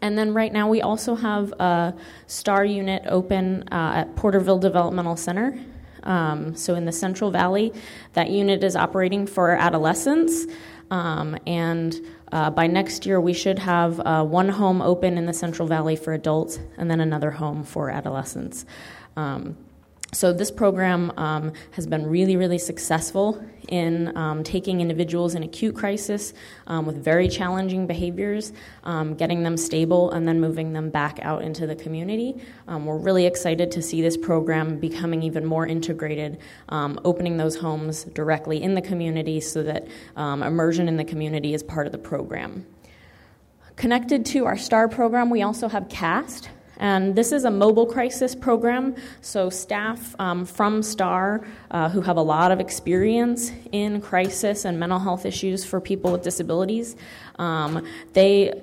And 0.00 0.16
then 0.16 0.32
right 0.32 0.52
now, 0.52 0.68
we 0.68 0.80
also 0.80 1.14
have 1.14 1.52
a 1.58 1.94
STAR 2.26 2.64
unit 2.64 3.02
open 3.06 3.68
uh, 3.70 3.92
at 3.96 4.16
Porterville 4.16 4.58
Developmental 4.58 5.16
Center. 5.16 5.58
Um, 6.04 6.54
so 6.54 6.74
in 6.74 6.84
the 6.84 6.92
Central 6.92 7.30
Valley, 7.30 7.72
that 8.14 8.30
unit 8.30 8.64
is 8.64 8.76
operating 8.76 9.26
for 9.26 9.50
adolescents. 9.50 10.46
Um, 10.90 11.36
and 11.46 12.00
uh, 12.32 12.50
by 12.50 12.66
next 12.66 13.06
year, 13.06 13.20
we 13.20 13.32
should 13.32 13.58
have 13.58 14.00
uh, 14.00 14.24
one 14.24 14.48
home 14.48 14.80
open 14.80 15.18
in 15.18 15.26
the 15.26 15.32
Central 15.32 15.68
Valley 15.68 15.96
for 15.96 16.12
adults 16.12 16.58
and 16.76 16.90
then 16.90 17.00
another 17.00 17.30
home 17.30 17.62
for 17.62 17.90
adolescents. 17.90 18.64
Um, 19.16 19.56
so, 20.12 20.32
this 20.32 20.50
program 20.50 21.12
um, 21.18 21.52
has 21.72 21.86
been 21.86 22.06
really, 22.06 22.38
really 22.38 22.56
successful 22.56 23.44
in 23.68 24.16
um, 24.16 24.42
taking 24.42 24.80
individuals 24.80 25.34
in 25.34 25.42
acute 25.42 25.74
crisis 25.74 26.32
um, 26.66 26.86
with 26.86 27.04
very 27.04 27.28
challenging 27.28 27.86
behaviors, 27.86 28.54
um, 28.84 29.14
getting 29.14 29.42
them 29.42 29.58
stable, 29.58 30.10
and 30.12 30.26
then 30.26 30.40
moving 30.40 30.72
them 30.72 30.88
back 30.88 31.18
out 31.20 31.42
into 31.42 31.66
the 31.66 31.76
community. 31.76 32.40
Um, 32.68 32.86
we're 32.86 32.96
really 32.96 33.26
excited 33.26 33.70
to 33.72 33.82
see 33.82 34.00
this 34.00 34.16
program 34.16 34.78
becoming 34.78 35.22
even 35.22 35.44
more 35.44 35.66
integrated, 35.66 36.38
um, 36.70 36.98
opening 37.04 37.36
those 37.36 37.56
homes 37.56 38.04
directly 38.04 38.62
in 38.62 38.74
the 38.74 38.82
community 38.82 39.40
so 39.40 39.62
that 39.62 39.88
immersion 40.16 40.88
in 40.88 40.96
the 40.96 41.04
community 41.04 41.52
is 41.52 41.62
part 41.62 41.84
of 41.84 41.92
the 41.92 41.98
program. 41.98 42.64
Connected 43.76 44.24
to 44.26 44.46
our 44.46 44.56
STAR 44.56 44.88
program, 44.88 45.28
we 45.28 45.42
also 45.42 45.68
have 45.68 45.90
CAST, 45.90 46.48
and 46.78 47.14
this 47.14 47.32
is 47.32 47.44
a 47.44 47.50
mobile 47.50 47.86
crisis 47.86 48.34
program, 48.34 48.94
so 49.20 49.50
staff 49.50 50.14
um, 50.18 50.46
from 50.46 50.82
STAR 50.82 51.46
uh, 51.70 51.88
who 51.88 52.00
have 52.00 52.16
a 52.16 52.22
lot 52.22 52.50
of 52.50 52.60
experience 52.60 53.52
in 53.72 54.00
crisis 54.00 54.64
and 54.64 54.78
mental 54.78 54.98
health 54.98 55.26
issues 55.26 55.64
for 55.64 55.80
people 55.80 56.12
with 56.12 56.22
disabilities, 56.22 56.96
um, 57.38 57.84
they 58.12 58.62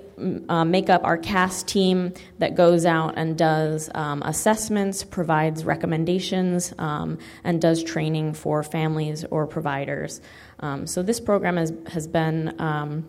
uh, 0.49 0.63
make 0.63 0.89
up 0.89 1.03
our 1.03 1.17
CAST 1.17 1.67
team 1.67 2.13
that 2.39 2.55
goes 2.55 2.85
out 2.85 3.15
and 3.17 3.37
does 3.37 3.89
um, 3.93 4.21
assessments, 4.23 5.03
provides 5.03 5.65
recommendations, 5.65 6.73
um, 6.77 7.17
and 7.43 7.61
does 7.61 7.83
training 7.83 8.33
for 8.33 8.63
families 8.63 9.25
or 9.29 9.45
providers. 9.45 10.21
Um, 10.59 10.87
so 10.87 11.03
this 11.03 11.19
program 11.19 11.57
has, 11.57 11.73
has 11.87 12.07
been 12.07 12.59
um, 12.61 13.05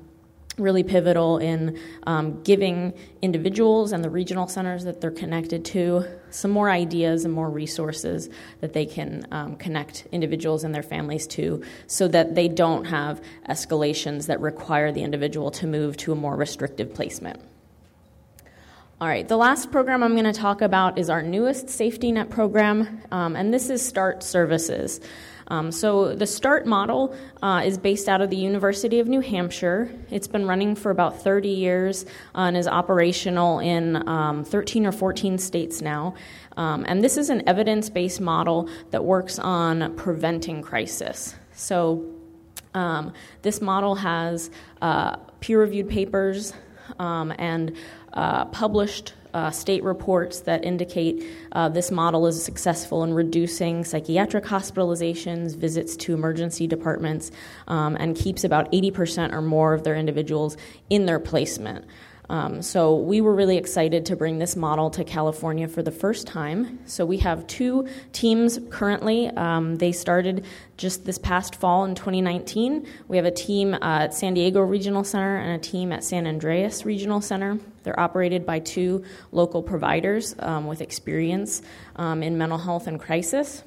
really 0.58 0.82
pivotal 0.82 1.38
in 1.38 1.78
um, 2.06 2.42
giving 2.42 2.94
individuals 3.20 3.92
and 3.92 4.02
the 4.02 4.08
regional 4.08 4.46
centers 4.48 4.84
that 4.84 5.00
they're 5.00 5.10
connected 5.10 5.64
to 5.64 6.04
some 6.30 6.50
more 6.50 6.70
ideas 6.70 7.24
and 7.24 7.34
more 7.34 7.50
resources 7.50 8.30
that 8.60 8.72
they 8.72 8.86
can 8.86 9.26
um, 9.30 9.56
connect 9.56 10.06
individuals 10.12 10.64
and 10.64 10.74
their 10.74 10.82
families 10.82 11.26
to 11.26 11.62
so 11.86 12.08
that 12.08 12.34
they 12.34 12.48
don't 12.48 12.86
have 12.86 13.20
escalations 13.48 14.26
that 14.26 14.40
require 14.40 14.92
the 14.92 15.02
individual 15.02 15.50
to 15.50 15.66
move 15.66 15.96
to 15.96 16.12
a 16.12 16.14
more 16.14 16.36
restrictive 16.36 16.94
placement. 16.94 17.40
All 18.98 19.08
right, 19.08 19.28
the 19.28 19.36
last 19.36 19.70
program 19.70 20.02
I'm 20.02 20.14
going 20.14 20.24
to 20.24 20.32
talk 20.32 20.62
about 20.62 20.96
is 20.96 21.10
our 21.10 21.20
newest 21.20 21.68
safety 21.68 22.12
net 22.12 22.30
program, 22.30 23.02
um, 23.10 23.36
and 23.36 23.52
this 23.52 23.68
is 23.68 23.86
START 23.86 24.22
Services. 24.22 25.00
Um, 25.48 25.70
so 25.70 26.14
the 26.14 26.26
START 26.26 26.66
model 26.66 27.14
uh, 27.42 27.62
is 27.64 27.78
based 27.78 28.08
out 28.08 28.20
of 28.20 28.30
the 28.30 28.36
University 28.36 28.98
of 28.98 29.06
New 29.06 29.20
Hampshire. 29.20 29.90
It's 30.10 30.26
been 30.26 30.46
running 30.46 30.74
for 30.74 30.90
about 30.90 31.22
30 31.22 31.48
years 31.48 32.04
uh, 32.34 32.40
and 32.40 32.56
is 32.56 32.66
operational 32.66 33.60
in 33.60 34.08
um, 34.08 34.44
13 34.44 34.86
or 34.86 34.92
14 34.92 35.38
states 35.38 35.80
now. 35.80 36.14
Um, 36.56 36.84
and 36.88 37.02
this 37.02 37.16
is 37.16 37.30
an 37.30 37.48
evidence 37.48 37.90
based 37.90 38.20
model 38.20 38.68
that 38.90 39.04
works 39.04 39.38
on 39.38 39.94
preventing 39.96 40.62
crisis. 40.62 41.36
So 41.52 42.04
um, 42.74 43.12
this 43.42 43.60
model 43.60 43.94
has 43.94 44.50
uh, 44.82 45.16
peer 45.40 45.60
reviewed 45.60 45.88
papers 45.88 46.52
um, 46.98 47.32
and 47.38 47.76
uh, 48.12 48.46
published 48.46 49.14
uh, 49.36 49.50
state 49.50 49.84
reports 49.84 50.40
that 50.40 50.64
indicate 50.64 51.22
uh, 51.52 51.68
this 51.68 51.90
model 51.90 52.26
is 52.26 52.42
successful 52.42 53.04
in 53.04 53.12
reducing 53.12 53.84
psychiatric 53.84 54.44
hospitalizations, 54.44 55.54
visits 55.54 55.94
to 55.94 56.14
emergency 56.14 56.66
departments, 56.66 57.30
um, 57.68 57.96
and 58.00 58.16
keeps 58.16 58.44
about 58.44 58.72
80% 58.72 59.34
or 59.34 59.42
more 59.42 59.74
of 59.74 59.84
their 59.84 59.94
individuals 59.94 60.56
in 60.88 61.04
their 61.04 61.20
placement. 61.20 61.84
Um, 62.30 62.62
so 62.62 62.96
we 62.96 63.20
were 63.20 63.34
really 63.34 63.58
excited 63.58 64.06
to 64.06 64.16
bring 64.16 64.38
this 64.38 64.56
model 64.56 64.88
to 64.90 65.04
California 65.04 65.68
for 65.68 65.82
the 65.82 65.92
first 65.92 66.26
time. 66.26 66.80
So 66.86 67.04
we 67.04 67.18
have 67.18 67.46
two 67.46 67.86
teams 68.12 68.58
currently. 68.70 69.28
Um, 69.28 69.76
they 69.76 69.92
started 69.92 70.46
just 70.78 71.04
this 71.04 71.18
past 71.18 71.54
fall 71.54 71.84
in 71.84 71.94
2019. 71.94 72.86
We 73.06 73.18
have 73.18 73.26
a 73.26 73.30
team 73.30 73.74
uh, 73.74 73.78
at 73.82 74.14
San 74.14 74.32
Diego 74.32 74.60
Regional 74.62 75.04
Center 75.04 75.36
and 75.36 75.52
a 75.52 75.58
team 75.58 75.92
at 75.92 76.02
San 76.02 76.26
Andreas 76.26 76.86
Regional 76.86 77.20
Center. 77.20 77.60
They're 77.86 77.98
operated 77.98 78.44
by 78.44 78.58
two 78.58 79.04
local 79.30 79.62
providers 79.62 80.34
um, 80.40 80.66
with 80.66 80.80
experience 80.80 81.62
um, 81.94 82.20
in 82.20 82.36
mental 82.36 82.58
health 82.58 82.88
and 82.88 82.98
crisis. 83.00 83.62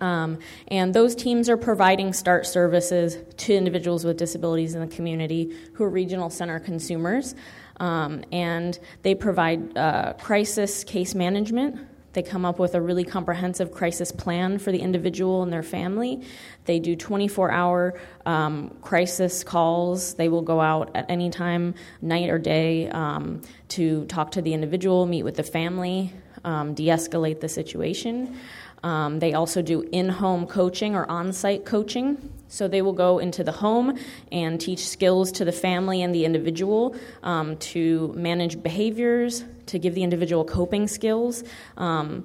Um, 0.00 0.40
and 0.66 0.92
those 0.92 1.14
teams 1.14 1.48
are 1.48 1.56
providing 1.56 2.12
START 2.12 2.46
services 2.46 3.16
to 3.36 3.54
individuals 3.54 4.04
with 4.04 4.16
disabilities 4.16 4.74
in 4.74 4.80
the 4.80 4.94
community 4.94 5.56
who 5.74 5.84
are 5.84 5.88
regional 5.88 6.30
center 6.30 6.58
consumers. 6.58 7.36
Um, 7.78 8.24
and 8.32 8.76
they 9.02 9.14
provide 9.14 9.78
uh, 9.78 10.14
crisis 10.14 10.82
case 10.82 11.14
management. 11.14 11.78
They 12.18 12.24
come 12.24 12.44
up 12.44 12.58
with 12.58 12.74
a 12.74 12.80
really 12.80 13.04
comprehensive 13.04 13.70
crisis 13.70 14.10
plan 14.10 14.58
for 14.58 14.72
the 14.72 14.80
individual 14.80 15.44
and 15.44 15.52
their 15.52 15.62
family. 15.62 16.20
They 16.64 16.80
do 16.80 16.96
24 16.96 17.52
hour 17.52 18.00
um, 18.26 18.70
crisis 18.82 19.44
calls. 19.44 20.14
They 20.14 20.28
will 20.28 20.42
go 20.42 20.60
out 20.60 20.90
at 20.96 21.08
any 21.08 21.30
time, 21.30 21.76
night 22.02 22.28
or 22.28 22.40
day, 22.40 22.88
um, 22.88 23.42
to 23.68 24.04
talk 24.06 24.32
to 24.32 24.42
the 24.42 24.52
individual, 24.52 25.06
meet 25.06 25.22
with 25.22 25.36
the 25.36 25.44
family, 25.44 26.12
um, 26.42 26.74
de 26.74 26.88
escalate 26.88 27.38
the 27.38 27.48
situation. 27.48 28.36
Um, 28.82 29.20
they 29.20 29.34
also 29.34 29.62
do 29.62 29.82
in 29.92 30.08
home 30.08 30.48
coaching 30.48 30.96
or 30.96 31.08
on 31.08 31.32
site 31.32 31.64
coaching. 31.64 32.32
So 32.48 32.66
they 32.66 32.82
will 32.82 32.94
go 32.94 33.20
into 33.20 33.44
the 33.44 33.52
home 33.52 33.96
and 34.32 34.60
teach 34.60 34.88
skills 34.88 35.30
to 35.32 35.44
the 35.44 35.52
family 35.52 36.02
and 36.02 36.12
the 36.12 36.24
individual 36.24 36.96
um, 37.22 37.58
to 37.58 38.12
manage 38.16 38.60
behaviors, 38.60 39.44
to 39.68 39.78
give 39.78 39.94
the 39.94 40.02
individual 40.02 40.44
coping 40.44 40.88
skills 40.88 41.44
um, 41.76 42.24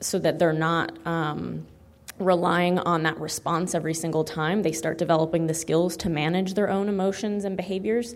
so 0.00 0.18
that 0.18 0.38
they're 0.38 0.52
not 0.52 0.96
um, 1.06 1.66
relying 2.18 2.78
on 2.78 3.02
that 3.04 3.18
response 3.18 3.74
every 3.74 3.94
single 3.94 4.24
time. 4.24 4.62
They 4.62 4.72
start 4.72 4.98
developing 4.98 5.46
the 5.46 5.54
skills 5.54 5.96
to 5.98 6.10
manage 6.10 6.54
their 6.54 6.70
own 6.70 6.88
emotions 6.88 7.44
and 7.44 7.56
behaviors. 7.56 8.14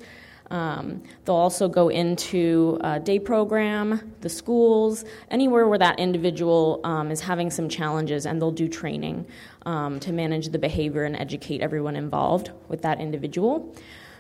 Um, 0.50 1.02
they'll 1.24 1.35
also 1.35 1.68
go 1.68 1.88
into 1.88 2.79
a 2.81 3.00
day 3.00 3.18
program, 3.18 4.14
the 4.20 4.29
schools, 4.29 5.05
anywhere 5.31 5.66
where 5.66 5.79
that 5.79 5.98
individual 5.98 6.81
um, 6.85 7.11
is 7.11 7.20
having 7.20 7.50
some 7.50 7.68
challenges, 7.68 8.26
and 8.26 8.40
they'll 8.40 8.52
do 8.52 8.68
training 8.68 9.26
um, 9.64 9.98
to 10.00 10.12
manage 10.12 10.50
the 10.50 10.59
behavior 10.59 11.02
and 11.05 11.16
educate 11.16 11.62
everyone 11.62 11.96
involved 11.96 12.52
with 12.68 12.83
that 12.83 13.00
individual. 13.00 13.74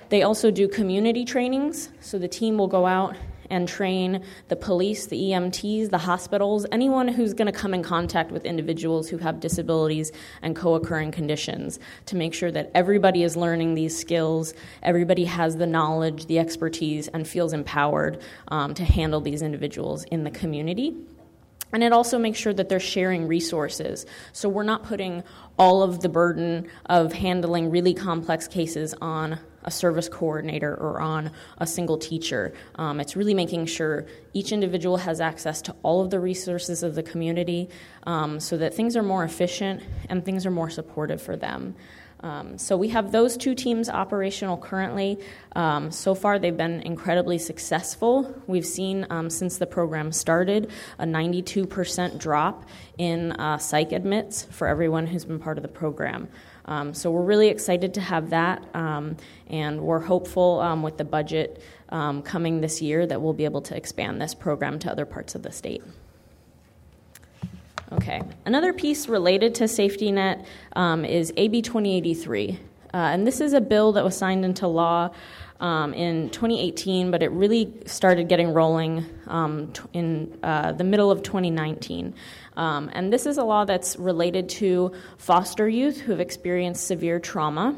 They 0.08 0.22
also 0.22 0.50
do 0.50 0.66
community 0.68 1.24
trainings, 1.24 1.90
so 2.00 2.18
the 2.18 2.28
team 2.28 2.58
will 2.58 2.68
go 2.68 2.86
out 2.86 3.16
and 3.50 3.68
train 3.68 4.22
the 4.48 4.56
police, 4.56 5.06
the 5.06 5.16
EMTs, 5.16 5.90
the 5.90 5.98
hospitals, 5.98 6.66
anyone 6.72 7.08
who's 7.08 7.34
going 7.34 7.52
to 7.52 7.58
come 7.58 7.74
in 7.74 7.82
contact 7.82 8.30
with 8.30 8.44
individuals 8.44 9.08
who 9.08 9.18
have 9.18 9.40
disabilities 9.40 10.12
and 10.42 10.56
co 10.56 10.74
occurring 10.74 11.12
conditions 11.12 11.78
to 12.06 12.16
make 12.16 12.34
sure 12.34 12.50
that 12.50 12.70
everybody 12.74 13.22
is 13.22 13.36
learning 13.36 13.74
these 13.74 13.96
skills, 13.96 14.54
everybody 14.82 15.24
has 15.24 15.56
the 15.56 15.66
knowledge, 15.66 16.26
the 16.26 16.38
expertise, 16.38 17.08
and 17.08 17.26
feels 17.26 17.52
empowered 17.52 18.20
um, 18.48 18.74
to 18.74 18.84
handle 18.84 19.20
these 19.20 19.42
individuals 19.42 20.04
in 20.04 20.24
the 20.24 20.30
community. 20.30 20.96
And 21.72 21.82
it 21.82 21.92
also 21.92 22.18
makes 22.18 22.38
sure 22.38 22.54
that 22.54 22.68
they're 22.68 22.80
sharing 22.80 23.26
resources. 23.26 24.06
So 24.32 24.48
we're 24.48 24.62
not 24.62 24.84
putting 24.84 25.24
all 25.58 25.82
of 25.82 26.00
the 26.00 26.08
burden 26.08 26.68
of 26.86 27.12
handling 27.12 27.70
really 27.70 27.92
complex 27.92 28.46
cases 28.46 28.94
on 29.00 29.38
a 29.66 29.70
service 29.70 30.08
coordinator 30.08 30.74
or 30.74 31.00
on 31.00 31.30
a 31.58 31.66
single 31.66 31.98
teacher. 31.98 32.54
Um, 32.76 33.00
it's 33.00 33.16
really 33.16 33.34
making 33.34 33.66
sure 33.66 34.06
each 34.32 34.52
individual 34.52 34.96
has 34.98 35.20
access 35.20 35.60
to 35.62 35.74
all 35.82 36.00
of 36.00 36.10
the 36.10 36.20
resources 36.20 36.82
of 36.82 36.94
the 36.94 37.02
community 37.02 37.68
um, 38.04 38.40
so 38.40 38.56
that 38.56 38.74
things 38.74 38.96
are 38.96 39.02
more 39.02 39.24
efficient 39.24 39.82
and 40.08 40.24
things 40.24 40.46
are 40.46 40.50
more 40.50 40.70
supportive 40.70 41.20
for 41.20 41.36
them. 41.36 41.74
Um, 42.20 42.58
so 42.58 42.76
we 42.76 42.88
have 42.88 43.12
those 43.12 43.36
two 43.36 43.54
teams 43.54 43.88
operational 43.88 44.56
currently. 44.56 45.18
Um, 45.54 45.90
so 45.90 46.14
far, 46.14 46.38
they've 46.38 46.56
been 46.56 46.80
incredibly 46.82 47.38
successful. 47.38 48.42
We've 48.46 48.66
seen 48.66 49.06
um, 49.10 49.28
since 49.28 49.58
the 49.58 49.66
program 49.66 50.12
started 50.12 50.70
a 50.98 51.04
92% 51.04 52.18
drop 52.18 52.68
in 52.98 53.32
uh, 53.32 53.58
psych 53.58 53.92
admits 53.92 54.44
for 54.44 54.66
everyone 54.66 55.06
who's 55.06 55.24
been 55.24 55.38
part 55.38 55.58
of 55.58 55.62
the 55.62 55.68
program. 55.68 56.28
Um, 56.66 56.94
so 56.94 57.10
we're 57.10 57.22
really 57.22 57.48
excited 57.48 57.94
to 57.94 58.00
have 58.00 58.30
that, 58.30 58.62
um, 58.74 59.16
and 59.48 59.80
we're 59.80 60.00
hopeful 60.00 60.60
um, 60.60 60.82
with 60.82 60.96
the 60.96 61.04
budget 61.04 61.62
um, 61.90 62.22
coming 62.22 62.60
this 62.60 62.82
year 62.82 63.06
that 63.06 63.22
we'll 63.22 63.32
be 63.32 63.44
able 63.44 63.62
to 63.62 63.76
expand 63.76 64.20
this 64.20 64.34
program 64.34 64.78
to 64.80 64.90
other 64.90 65.06
parts 65.06 65.34
of 65.34 65.42
the 65.42 65.52
state. 65.52 65.82
Okay, 67.92 68.20
another 68.44 68.72
piece 68.72 69.08
related 69.08 69.54
to 69.56 69.68
safety 69.68 70.10
net 70.10 70.44
um, 70.74 71.04
is 71.04 71.32
AB 71.36 71.62
2083. 71.62 72.58
Uh, 72.92 72.96
and 72.96 73.26
this 73.26 73.40
is 73.40 73.52
a 73.52 73.60
bill 73.60 73.92
that 73.92 74.02
was 74.02 74.16
signed 74.16 74.44
into 74.44 74.66
law 74.66 75.10
um, 75.60 75.94
in 75.94 76.30
2018, 76.30 77.10
but 77.10 77.22
it 77.22 77.30
really 77.30 77.72
started 77.86 78.28
getting 78.28 78.52
rolling 78.52 79.04
um, 79.26 79.72
t- 79.72 79.82
in 79.92 80.38
uh, 80.42 80.72
the 80.72 80.84
middle 80.84 81.10
of 81.10 81.22
2019. 81.22 82.14
Um, 82.56 82.90
and 82.92 83.12
this 83.12 83.26
is 83.26 83.38
a 83.38 83.44
law 83.44 83.64
that's 83.64 83.96
related 83.96 84.48
to 84.50 84.92
foster 85.18 85.68
youth 85.68 86.00
who 86.00 86.12
have 86.12 86.20
experienced 86.20 86.86
severe 86.86 87.18
trauma. 87.20 87.74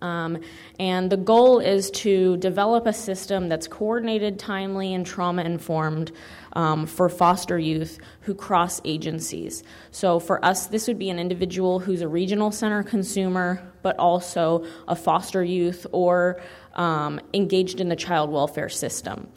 Um, 0.00 0.38
and 0.78 1.10
the 1.10 1.16
goal 1.16 1.58
is 1.58 1.90
to 1.90 2.36
develop 2.36 2.86
a 2.86 2.92
system 2.92 3.48
that's 3.48 3.66
coordinated, 3.66 4.38
timely, 4.38 4.94
and 4.94 5.04
trauma 5.04 5.42
informed 5.42 6.12
um, 6.52 6.86
for 6.86 7.08
foster 7.08 7.58
youth 7.58 7.98
who 8.20 8.34
cross 8.34 8.80
agencies. 8.84 9.64
So 9.90 10.20
for 10.20 10.44
us, 10.44 10.68
this 10.68 10.86
would 10.86 10.98
be 10.98 11.10
an 11.10 11.18
individual 11.18 11.80
who's 11.80 12.00
a 12.00 12.08
regional 12.08 12.52
center 12.52 12.82
consumer, 12.82 13.71
but 13.82 13.98
also 13.98 14.64
a 14.88 14.96
foster 14.96 15.44
youth 15.44 15.86
or 15.92 16.40
um, 16.74 17.20
engaged 17.34 17.80
in 17.80 17.88
the 17.88 17.96
child 17.96 18.30
welfare 18.30 18.68
system. 18.68 19.28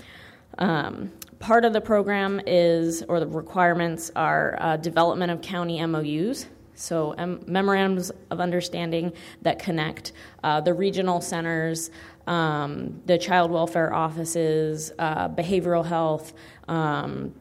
Um, 0.58 1.12
part 1.40 1.66
of 1.66 1.74
the 1.74 1.82
program 1.82 2.42
is, 2.46 3.04
or 3.04 3.20
the 3.20 3.28
requirements 3.28 4.12
are 4.16 4.58
uh, 4.60 4.78
development 4.78 5.32
of 5.32 5.42
county 5.42 5.86
MOUs. 5.86 6.48
So, 6.78 7.16
um, 7.18 7.40
memorandums 7.48 8.12
of 8.32 8.42
understanding 8.42 9.14
that 9.44 9.60
connect 9.60 10.12
uh, 10.44 10.60
the 10.60 10.74
regional 10.74 11.22
centers, 11.22 11.90
um, 12.28 13.02
the 13.06 13.18
child 13.18 13.50
welfare 13.50 13.94
offices, 13.94 14.92
uh, 15.00 15.30
behavioral 15.30 15.86
health, 15.86 16.34
um, 16.68 17.34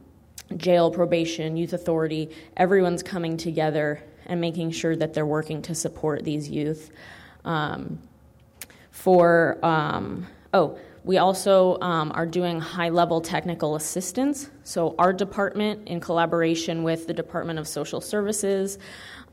jail, 0.56 0.90
probation, 0.90 1.56
youth 1.56 1.72
authority. 1.72 2.30
Everyone's 2.56 3.02
coming 3.02 3.36
together 3.36 4.04
and 4.26 4.40
making 4.40 4.70
sure 4.70 4.96
that 4.96 5.14
they're 5.14 5.26
working 5.26 5.62
to 5.62 5.74
support 5.74 6.24
these 6.24 6.48
youth. 6.48 6.90
Um, 7.44 7.98
for, 8.90 9.58
um, 9.62 10.26
oh, 10.52 10.78
we 11.04 11.18
also 11.18 11.78
um, 11.80 12.12
are 12.14 12.24
doing 12.24 12.60
high 12.60 12.88
level 12.88 13.20
technical 13.20 13.76
assistance. 13.76 14.50
So, 14.62 14.94
our 14.98 15.12
department, 15.12 15.87
in 15.88 16.00
collaboration 16.00 16.82
with 16.82 17.06
the 17.06 17.12
Department 17.12 17.58
of 17.58 17.68
Social 17.68 18.00
Services, 18.00 18.78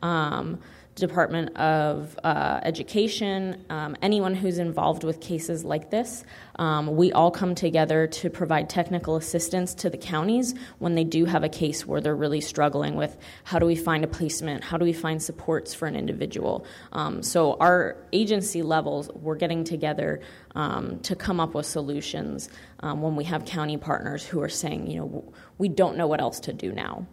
um, 0.01 0.59
Department 0.95 1.55
of 1.57 2.19
uh, 2.23 2.59
Education, 2.63 3.65
um, 3.69 3.95
anyone 4.01 4.35
who's 4.35 4.59
involved 4.59 5.03
with 5.03 5.21
cases 5.21 5.63
like 5.63 5.89
this. 5.89 6.25
Um, 6.57 6.95
we 6.95 7.13
all 7.13 7.31
come 7.31 7.55
together 7.55 8.07
to 8.07 8.29
provide 8.29 8.69
technical 8.69 9.15
assistance 9.15 9.73
to 9.75 9.89
the 9.89 9.97
counties 9.97 10.53
when 10.79 10.95
they 10.95 11.05
do 11.05 11.25
have 11.25 11.43
a 11.43 11.49
case 11.49 11.85
where 11.85 12.01
they're 12.01 12.15
really 12.15 12.41
struggling 12.41 12.95
with 12.95 13.17
how 13.45 13.57
do 13.57 13.65
we 13.65 13.75
find 13.75 14.03
a 14.03 14.07
placement, 14.07 14.63
how 14.63 14.77
do 14.77 14.83
we 14.83 14.93
find 14.93 15.23
supports 15.23 15.73
for 15.73 15.87
an 15.87 15.95
individual. 15.95 16.65
Um, 16.91 17.23
so, 17.23 17.55
our 17.59 17.95
agency 18.11 18.61
levels, 18.61 19.09
we're 19.13 19.35
getting 19.35 19.63
together 19.63 20.19
um, 20.55 20.99
to 20.99 21.15
come 21.15 21.39
up 21.39 21.53
with 21.53 21.65
solutions 21.65 22.49
um, 22.81 23.01
when 23.01 23.15
we 23.15 23.23
have 23.23 23.45
county 23.45 23.77
partners 23.77 24.25
who 24.25 24.41
are 24.41 24.49
saying, 24.49 24.87
you 24.87 24.99
know, 24.99 25.33
we 25.57 25.69
don't 25.69 25.95
know 25.95 26.07
what 26.07 26.19
else 26.19 26.41
to 26.41 26.53
do 26.53 26.73
now. 26.73 27.07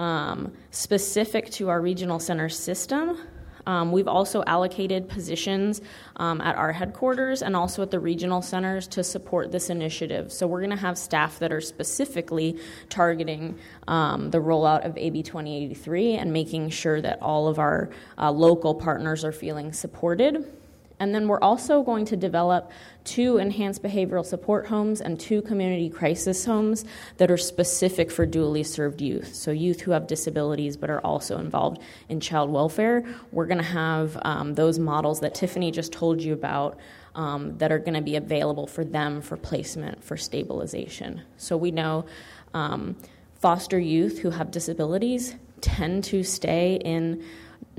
Um, 0.00 0.54
specific 0.70 1.50
to 1.50 1.68
our 1.68 1.82
regional 1.82 2.18
center 2.18 2.48
system, 2.48 3.18
um, 3.66 3.92
we've 3.92 4.08
also 4.08 4.42
allocated 4.46 5.10
positions 5.10 5.82
um, 6.16 6.40
at 6.40 6.56
our 6.56 6.72
headquarters 6.72 7.42
and 7.42 7.54
also 7.54 7.82
at 7.82 7.90
the 7.90 8.00
regional 8.00 8.40
centers 8.40 8.88
to 8.88 9.04
support 9.04 9.52
this 9.52 9.68
initiative. 9.68 10.32
So, 10.32 10.46
we're 10.46 10.60
going 10.60 10.70
to 10.70 10.76
have 10.76 10.96
staff 10.96 11.38
that 11.40 11.52
are 11.52 11.60
specifically 11.60 12.58
targeting 12.88 13.58
um, 13.88 14.30
the 14.30 14.38
rollout 14.38 14.86
of 14.86 14.96
AB 14.96 15.22
2083 15.22 16.14
and 16.14 16.32
making 16.32 16.70
sure 16.70 17.02
that 17.02 17.20
all 17.20 17.46
of 17.46 17.58
our 17.58 17.90
uh, 18.16 18.30
local 18.30 18.74
partners 18.74 19.22
are 19.22 19.32
feeling 19.32 19.70
supported. 19.70 20.59
And 21.00 21.14
then 21.14 21.26
we're 21.26 21.40
also 21.40 21.82
going 21.82 22.04
to 22.06 22.16
develop 22.16 22.70
two 23.04 23.38
enhanced 23.38 23.82
behavioral 23.82 24.24
support 24.24 24.66
homes 24.66 25.00
and 25.00 25.18
two 25.18 25.42
community 25.42 25.88
crisis 25.88 26.44
homes 26.44 26.84
that 27.16 27.30
are 27.30 27.38
specific 27.38 28.10
for 28.10 28.26
dually 28.26 28.64
served 28.64 29.00
youth. 29.00 29.34
So, 29.34 29.50
youth 29.50 29.80
who 29.80 29.90
have 29.90 30.06
disabilities 30.06 30.76
but 30.76 30.90
are 30.90 31.00
also 31.00 31.38
involved 31.38 31.82
in 32.08 32.20
child 32.20 32.50
welfare. 32.50 33.04
We're 33.32 33.46
going 33.46 33.58
to 33.58 33.64
have 33.64 34.18
um, 34.22 34.54
those 34.54 34.78
models 34.78 35.20
that 35.20 35.34
Tiffany 35.34 35.70
just 35.70 35.92
told 35.92 36.22
you 36.22 36.34
about. 36.34 36.78
Um, 37.12 37.58
that 37.58 37.72
are 37.72 37.80
going 37.80 37.94
to 37.94 38.02
be 38.02 38.14
available 38.14 38.68
for 38.68 38.84
them 38.84 39.20
for 39.20 39.36
placement, 39.36 40.04
for 40.04 40.16
stabilization. 40.16 41.22
So 41.38 41.56
we 41.56 41.72
know 41.72 42.06
um, 42.54 42.94
foster 43.40 43.80
youth 43.80 44.20
who 44.20 44.30
have 44.30 44.52
disabilities 44.52 45.34
tend 45.60 46.04
to 46.04 46.22
stay 46.22 46.76
in 46.76 47.24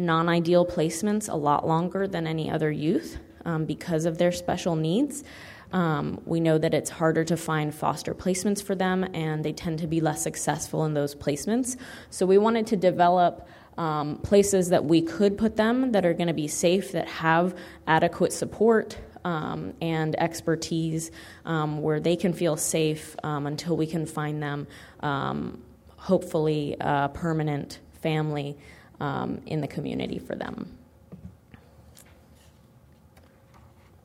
non 0.02 0.28
ideal 0.30 0.66
placements 0.66 1.32
a 1.32 1.36
lot 1.36 1.68
longer 1.68 2.08
than 2.08 2.28
any 2.28 2.50
other 2.50 2.72
youth 2.72 3.18
um, 3.46 3.66
because 3.66 4.06
of 4.06 4.18
their 4.18 4.32
special 4.32 4.76
needs. 4.76 5.24
Um, 5.72 6.20
we 6.26 6.42
know 6.42 6.58
that 6.58 6.74
it's 6.74 6.90
harder 6.90 7.24
to 7.24 7.38
find 7.38 7.74
foster 7.74 8.14
placements 8.14 8.62
for 8.62 8.76
them, 8.76 9.08
and 9.14 9.44
they 9.44 9.54
tend 9.54 9.80
to 9.80 9.88
be 9.88 10.02
less 10.02 10.22
successful 10.22 10.84
in 10.86 10.94
those 10.94 11.16
placements. 11.16 11.78
So, 12.10 12.26
we 12.26 12.38
wanted 12.38 12.68
to 12.68 12.76
develop 12.76 13.48
um, 13.78 14.18
places 14.18 14.70
that 14.70 14.84
we 14.84 15.02
could 15.02 15.38
put 15.38 15.56
them 15.56 15.94
that 15.94 16.06
are 16.06 16.14
going 16.14 16.28
to 16.28 16.34
be 16.34 16.48
safe, 16.48 16.92
that 16.92 17.08
have 17.08 17.56
adequate 17.88 18.34
support 18.34 18.98
um, 19.24 19.74
and 19.82 20.20
expertise, 20.20 21.12
um, 21.46 21.82
where 21.82 22.00
they 22.00 22.16
can 22.16 22.34
feel 22.34 22.58
safe 22.58 23.16
um, 23.24 23.48
until 23.48 23.78
we 23.78 23.88
can 23.88 24.06
find 24.06 24.44
them, 24.44 24.68
um, 25.00 25.62
hopefully, 25.96 26.76
a 26.80 27.10
permanent 27.14 27.80
family 28.02 28.58
um, 29.02 29.42
in 29.48 29.62
the 29.62 29.68
community 29.68 30.20
for 30.20 30.36
them. 30.36 30.78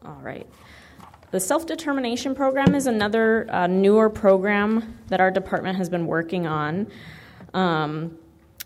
All 0.04 0.18
right. 0.22 0.46
The 1.32 1.40
self 1.40 1.66
determination 1.66 2.34
program 2.34 2.74
is 2.74 2.86
another 2.86 3.46
uh, 3.50 3.66
newer 3.66 4.08
program 4.08 4.98
that 5.08 5.20
our 5.20 5.30
department 5.30 5.76
has 5.76 5.90
been 5.90 6.06
working 6.06 6.46
on. 6.46 6.86
Um, 7.52 8.16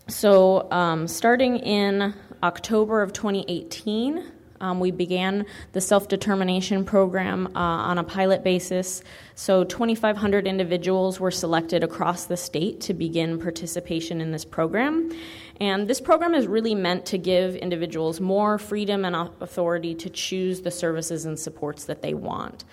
so, 0.07 0.71
um, 0.71 1.07
starting 1.07 1.57
in 1.57 2.13
October 2.43 3.01
of 3.01 3.11
2018, 3.11 4.31
um, 4.61 4.79
we 4.79 4.91
began 4.91 5.45
the 5.73 5.81
self 5.81 6.07
determination 6.07 6.85
program 6.85 7.47
uh, 7.55 7.59
on 7.59 7.97
a 7.97 8.03
pilot 8.03 8.43
basis. 8.43 9.03
So, 9.35 9.63
2,500 9.63 10.47
individuals 10.47 11.19
were 11.19 11.31
selected 11.31 11.83
across 11.83 12.25
the 12.25 12.37
state 12.37 12.79
to 12.81 12.93
begin 12.93 13.39
participation 13.39 14.21
in 14.21 14.31
this 14.31 14.45
program. 14.45 15.11
And 15.59 15.87
this 15.87 15.99
program 15.99 16.33
is 16.33 16.47
really 16.47 16.75
meant 16.75 17.05
to 17.07 17.17
give 17.17 17.55
individuals 17.55 18.21
more 18.21 18.57
freedom 18.57 19.03
and 19.03 19.15
authority 19.15 19.95
to 19.95 20.09
choose 20.09 20.61
the 20.61 20.71
services 20.71 21.25
and 21.25 21.37
supports 21.37 21.85
that 21.85 22.01
they 22.01 22.13
want. 22.13 22.63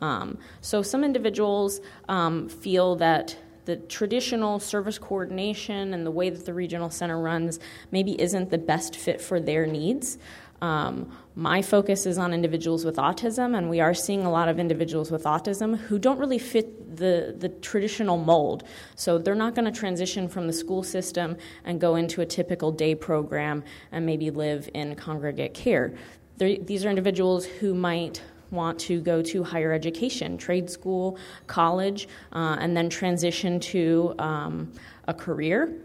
Um, 0.00 0.38
so, 0.60 0.82
some 0.82 1.02
individuals 1.02 1.80
um, 2.08 2.48
feel 2.48 2.96
that 2.96 3.36
the 3.68 3.76
traditional 3.76 4.58
service 4.58 4.98
coordination 4.98 5.92
and 5.92 6.06
the 6.06 6.10
way 6.10 6.30
that 6.30 6.46
the 6.46 6.54
regional 6.54 6.88
center 6.88 7.20
runs 7.20 7.60
maybe 7.90 8.18
isn't 8.18 8.48
the 8.48 8.56
best 8.56 8.96
fit 8.96 9.20
for 9.20 9.40
their 9.40 9.66
needs. 9.66 10.16
Um, 10.60 11.16
my 11.34 11.62
focus 11.62 12.04
is 12.04 12.18
on 12.18 12.34
individuals 12.34 12.84
with 12.84 12.96
autism, 12.96 13.56
and 13.56 13.70
we 13.70 13.80
are 13.80 13.94
seeing 13.94 14.24
a 14.24 14.30
lot 14.30 14.48
of 14.48 14.58
individuals 14.58 15.10
with 15.10 15.22
autism 15.22 15.76
who 15.76 15.98
don't 15.98 16.18
really 16.18 16.38
fit 16.38 16.96
the, 16.96 17.36
the 17.38 17.48
traditional 17.48 18.16
mold. 18.16 18.64
So 18.96 19.18
they're 19.18 19.36
not 19.36 19.54
going 19.54 19.72
to 19.72 19.78
transition 19.80 20.28
from 20.28 20.46
the 20.48 20.52
school 20.52 20.82
system 20.82 21.36
and 21.64 21.80
go 21.80 21.94
into 21.94 22.22
a 22.22 22.26
typical 22.26 22.72
day 22.72 22.94
program 22.94 23.62
and 23.92 24.04
maybe 24.04 24.30
live 24.30 24.68
in 24.74 24.96
congregate 24.96 25.54
care. 25.54 25.94
They're, 26.38 26.56
these 26.58 26.84
are 26.84 26.90
individuals 26.90 27.46
who 27.46 27.74
might 27.74 28.20
want 28.50 28.78
to 28.78 29.00
go 29.00 29.22
to 29.22 29.44
higher 29.44 29.72
education, 29.72 30.38
trade 30.38 30.70
school, 30.70 31.18
college, 31.46 32.08
uh, 32.32 32.56
and 32.58 32.76
then 32.76 32.88
transition 32.88 33.60
to 33.60 34.14
um, 34.18 34.72
a 35.06 35.14
career. 35.14 35.80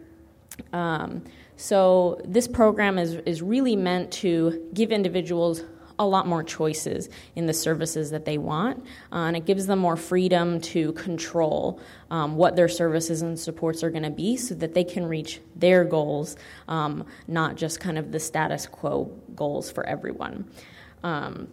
Um, 0.71 1.23
so 1.55 2.21
this 2.25 2.47
program 2.47 2.97
is, 2.97 3.13
is 3.25 3.41
really 3.41 3.75
meant 3.75 4.11
to 4.11 4.69
give 4.73 4.91
individuals 4.91 5.63
a 5.99 6.05
lot 6.05 6.27
more 6.27 6.43
choices 6.43 7.09
in 7.35 7.45
the 7.45 7.53
services 7.53 8.11
that 8.11 8.25
they 8.25 8.37
want, 8.37 8.83
uh, 9.11 9.17
and 9.17 9.37
it 9.37 9.45
gives 9.45 9.67
them 9.67 9.79
more 9.79 9.95
freedom 9.95 10.59
to 10.59 10.91
control 10.93 11.79
um, 12.09 12.35
what 12.35 12.55
their 12.55 12.67
services 12.67 13.21
and 13.21 13.39
supports 13.39 13.83
are 13.83 13.91
going 13.91 14.03
to 14.03 14.09
be 14.09 14.35
so 14.35 14.55
that 14.55 14.73
they 14.73 14.83
can 14.83 15.05
reach 15.05 15.39
their 15.55 15.83
goals, 15.83 16.35
um, 16.67 17.05
not 17.27 17.55
just 17.55 17.79
kind 17.79 17.97
of 17.97 18.11
the 18.11 18.19
status 18.19 18.65
quo 18.65 19.05
goals 19.35 19.71
for 19.71 19.85
everyone. 19.85 20.49
Um, 21.03 21.47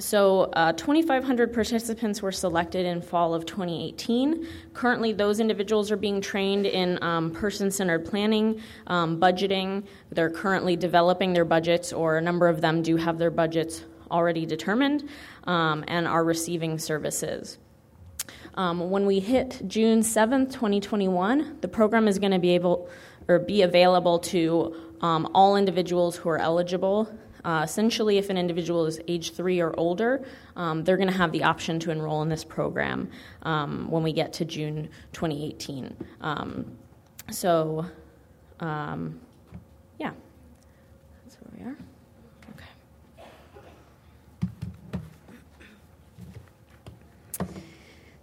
so, 0.00 0.50
uh, 0.54 0.72
2,500 0.72 1.52
participants 1.52 2.22
were 2.22 2.32
selected 2.32 2.86
in 2.86 3.02
fall 3.02 3.34
of 3.34 3.46
2018. 3.46 4.46
Currently, 4.74 5.12
those 5.12 5.40
individuals 5.40 5.90
are 5.90 5.96
being 5.96 6.20
trained 6.20 6.66
in 6.66 7.02
um, 7.02 7.30
person 7.30 7.70
centered 7.70 8.04
planning, 8.04 8.60
um, 8.86 9.20
budgeting. 9.20 9.84
They're 10.10 10.30
currently 10.30 10.76
developing 10.76 11.32
their 11.32 11.44
budgets, 11.44 11.92
or 11.92 12.16
a 12.16 12.22
number 12.22 12.48
of 12.48 12.60
them 12.60 12.82
do 12.82 12.96
have 12.96 13.18
their 13.18 13.30
budgets 13.30 13.84
already 14.10 14.46
determined 14.46 15.08
um, 15.44 15.84
and 15.86 16.08
are 16.08 16.24
receiving 16.24 16.78
services. 16.78 17.58
Um, 18.54 18.90
when 18.90 19.06
we 19.06 19.20
hit 19.20 19.62
June 19.66 20.00
7th, 20.00 20.52
2021, 20.52 21.58
the 21.60 21.68
program 21.68 22.08
is 22.08 22.18
going 22.18 22.32
to 22.32 22.38
be 22.38 22.54
able 22.54 22.88
or 23.28 23.38
be 23.38 23.62
available 23.62 24.18
to 24.18 24.74
um, 25.00 25.30
all 25.34 25.56
individuals 25.56 26.16
who 26.16 26.28
are 26.28 26.38
eligible 26.38 27.08
uh, 27.44 27.62
essentially, 27.64 28.18
if 28.18 28.30
an 28.30 28.36
individual 28.36 28.86
is 28.86 29.00
age 29.08 29.32
three 29.32 29.60
or 29.60 29.74
older, 29.78 30.24
um, 30.56 30.84
they're 30.84 30.96
going 30.96 31.08
to 31.08 31.16
have 31.16 31.32
the 31.32 31.42
option 31.42 31.78
to 31.80 31.90
enroll 31.90 32.22
in 32.22 32.28
this 32.28 32.44
program 32.44 33.10
um, 33.42 33.90
when 33.90 34.02
we 34.02 34.12
get 34.12 34.32
to 34.34 34.44
June 34.44 34.88
2018. 35.12 35.96
Um, 36.20 36.76
so, 37.30 37.86
um, 38.60 39.20
yeah, 39.98 40.12
that's 41.24 41.36
where 41.36 41.64
we 41.64 41.70
are. 41.70 41.76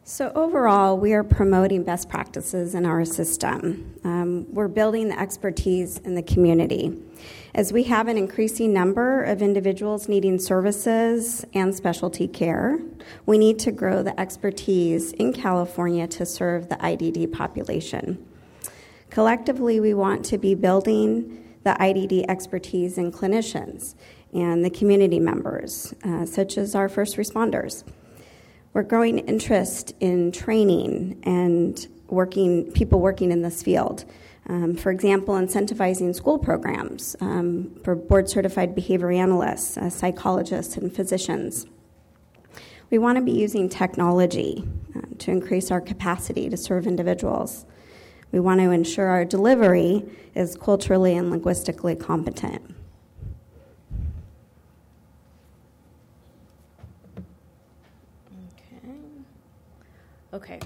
So, 0.09 0.31
overall, 0.35 0.97
we 0.97 1.11
are 1.11 1.23
promoting 1.25 1.83
best 1.83 2.07
practices 2.07 2.75
in 2.75 2.85
our 2.85 3.03
system. 3.03 3.99
Um, 4.05 4.45
we're 4.53 4.69
building 4.69 5.09
the 5.09 5.19
expertise 5.19 5.97
in 5.97 6.15
the 6.15 6.23
community. 6.23 6.97
As 7.53 7.73
we 7.73 7.83
have 7.83 8.07
an 8.07 8.17
increasing 8.17 8.71
number 8.71 9.21
of 9.23 9.41
individuals 9.41 10.07
needing 10.07 10.39
services 10.39 11.45
and 11.53 11.75
specialty 11.75 12.25
care, 12.25 12.79
we 13.25 13.37
need 13.37 13.59
to 13.59 13.73
grow 13.73 14.01
the 14.01 14.17
expertise 14.17 15.11
in 15.11 15.33
California 15.33 16.07
to 16.07 16.25
serve 16.25 16.69
the 16.69 16.77
IDD 16.77 17.33
population. 17.33 18.25
Collectively, 19.09 19.81
we 19.81 19.93
want 19.93 20.23
to 20.27 20.37
be 20.37 20.55
building 20.55 21.53
the 21.65 21.75
IDD 21.81 22.23
expertise 22.29 22.97
in 22.97 23.11
clinicians 23.11 23.95
and 24.33 24.63
the 24.63 24.69
community 24.69 25.19
members, 25.19 25.93
uh, 26.05 26.25
such 26.25 26.57
as 26.57 26.75
our 26.75 26.87
first 26.87 27.17
responders. 27.17 27.83
We're 28.73 28.83
growing 28.83 29.19
interest 29.19 29.93
in 29.99 30.31
training 30.31 31.19
and 31.23 31.87
working 32.07 32.71
people 32.71 32.99
working 32.99 33.31
in 33.31 33.41
this 33.41 33.63
field. 33.63 34.05
Um, 34.49 34.75
for 34.75 34.91
example, 34.91 35.35
incentivizing 35.35 36.15
school 36.15 36.37
programs 36.37 37.15
um, 37.19 37.75
for 37.83 37.95
board 37.95 38.29
certified 38.29 38.75
behavior 38.75 39.11
analysts, 39.11 39.77
uh, 39.77 39.89
psychologists, 39.89 40.77
and 40.77 40.93
physicians. 40.93 41.65
We 42.89 42.97
want 42.97 43.17
to 43.17 43.23
be 43.23 43.33
using 43.33 43.67
technology 43.67 44.63
uh, 44.95 45.01
to 45.17 45.31
increase 45.31 45.69
our 45.71 45.81
capacity 45.81 46.49
to 46.49 46.55
serve 46.55 46.87
individuals. 46.87 47.65
We 48.31 48.39
want 48.39 48.61
to 48.61 48.71
ensure 48.71 49.07
our 49.07 49.25
delivery 49.25 50.05
is 50.35 50.55
culturally 50.55 51.17
and 51.17 51.29
linguistically 51.29 51.95
competent. 51.95 52.76
Okay. 60.37 60.59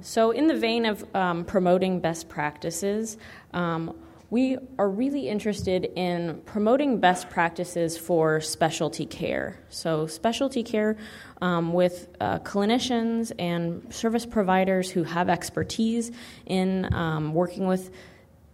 So, 0.00 0.32
in 0.32 0.48
the 0.48 0.56
vein 0.56 0.84
of 0.84 1.04
um, 1.14 1.44
promoting 1.44 2.00
best 2.00 2.28
practices, 2.28 3.16
um, 3.52 3.96
we 4.28 4.58
are 4.76 4.90
really 4.90 5.28
interested 5.28 5.84
in 5.94 6.42
promoting 6.46 6.98
best 6.98 7.30
practices 7.30 7.96
for 7.96 8.40
specialty 8.40 9.06
care. 9.06 9.60
So, 9.68 10.08
specialty 10.08 10.64
care 10.64 10.96
um, 11.40 11.72
with 11.72 12.08
uh, 12.20 12.40
clinicians 12.40 13.30
and 13.38 13.94
service 13.94 14.26
providers 14.26 14.90
who 14.90 15.04
have 15.04 15.28
expertise 15.28 16.10
in 16.44 16.92
um, 16.92 17.34
working 17.34 17.68
with 17.68 17.92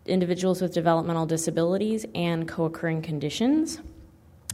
individuals 0.05 0.61
with 0.61 0.75
developmental 0.75 1.25
disabilities 1.25 2.05
and 2.15 2.47
co 2.47 2.67
occurring 2.67 3.01
conditions. 3.01 3.81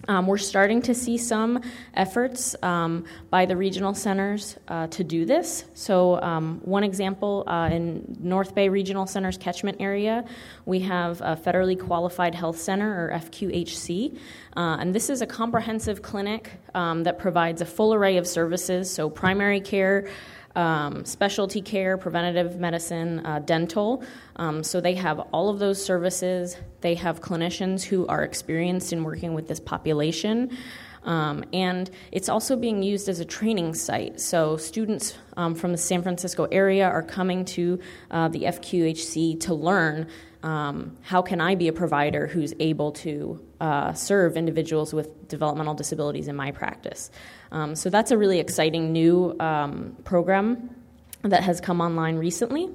Um, 0.09 0.27
we're 0.27 0.39
starting 0.39 0.83
to 0.83 0.95
see 0.95 1.19
some 1.19 1.63
efforts 1.95 2.57
um, 2.63 3.05
by 3.29 3.47
the 3.47 3.57
regional 3.57 3.95
centers 3.95 4.57
uh, 4.69 4.87
to 4.89 5.05
do 5.05 5.25
this. 5.25 5.65
So, 5.75 6.21
um, 6.23 6.61
one 6.65 6.85
example 6.85 7.45
uh, 7.47 7.69
in 7.69 8.17
North 8.21 8.55
Bay 8.55 8.69
Regional 8.69 9.07
Center's 9.07 9.37
catchment 9.37 9.77
area, 9.81 10.25
we 10.65 10.81
have 10.81 11.21
a 11.21 11.37
federally 11.37 11.79
qualified 11.79 12.35
health 12.35 12.59
center, 12.59 13.07
or 13.07 13.19
FQHC, 13.19 14.17
uh, 14.57 14.77
and 14.81 14.95
this 14.95 15.11
is 15.11 15.23
a 15.23 15.27
comprehensive 15.27 16.03
clinic 16.03 16.53
um, 16.75 17.05
that 17.05 17.19
provides 17.19 17.61
a 17.61 17.67
full 17.67 17.95
array 17.95 18.17
of 18.17 18.27
services, 18.27 18.91
so 18.91 19.11
primary 19.11 19.61
care 19.61 20.09
um, 20.57 21.05
specialty 21.05 21.63
care, 21.63 21.97
preventative 21.97 22.59
medicine, 22.59 23.25
uh, 23.25 23.39
dental. 23.41 24.03
Um, 24.37 24.63
so 24.63 24.81
they 24.81 24.95
have 24.95 25.21
all 25.33 25.49
of 25.49 25.59
those 25.59 25.83
services. 25.83 26.57
They 26.81 26.95
have 26.97 27.21
clinicians 27.21 27.83
who 27.83 28.07
are 28.07 28.23
experienced 28.23 28.93
in 28.93 29.05
working 29.05 29.35
with 29.35 29.49
this 29.49 29.61
population. 29.61 30.57
Um, 31.05 31.45
and 31.53 31.91
it's 32.13 32.29
also 32.29 32.57
being 32.57 32.83
used 32.83 33.09
as 33.09 33.21
a 33.21 33.25
training 33.25 33.75
site. 33.75 34.21
So 34.21 34.57
students 34.57 35.15
um, 35.37 35.55
from 35.55 35.73
the 35.73 35.79
San 35.79 36.03
Francisco 36.03 36.45
area 36.53 36.87
are 36.87 37.03
coming 37.03 37.45
to 37.47 37.79
uh, 38.11 38.29
the 38.29 38.43
FQHC 38.43 39.41
to 39.41 39.55
learn 39.55 40.09
um, 40.43 40.97
how 41.03 41.23
can 41.23 41.41
I 41.41 41.55
be 41.55 41.69
a 41.69 41.73
provider 41.73 42.27
who's 42.27 42.55
able 42.59 42.93
to 42.93 43.41
uh, 43.61 43.93
serve 43.93 44.37
individuals 44.37 44.95
with 44.95 45.29
developmental 45.29 45.75
disabilities 45.75 46.29
in 46.29 46.37
my 46.37 46.51
practice. 46.51 47.11
Um, 47.53 47.75
so 47.77 47.91
that's 47.91 48.11
a 48.11 48.17
really 48.17 48.39
exciting 48.39 48.93
new 48.93 49.37
um, 49.39 49.97
program 50.05 50.75
that 51.23 51.43
has 51.43 51.61
come 51.61 51.81
online 51.81 52.17
recently. 52.17 52.71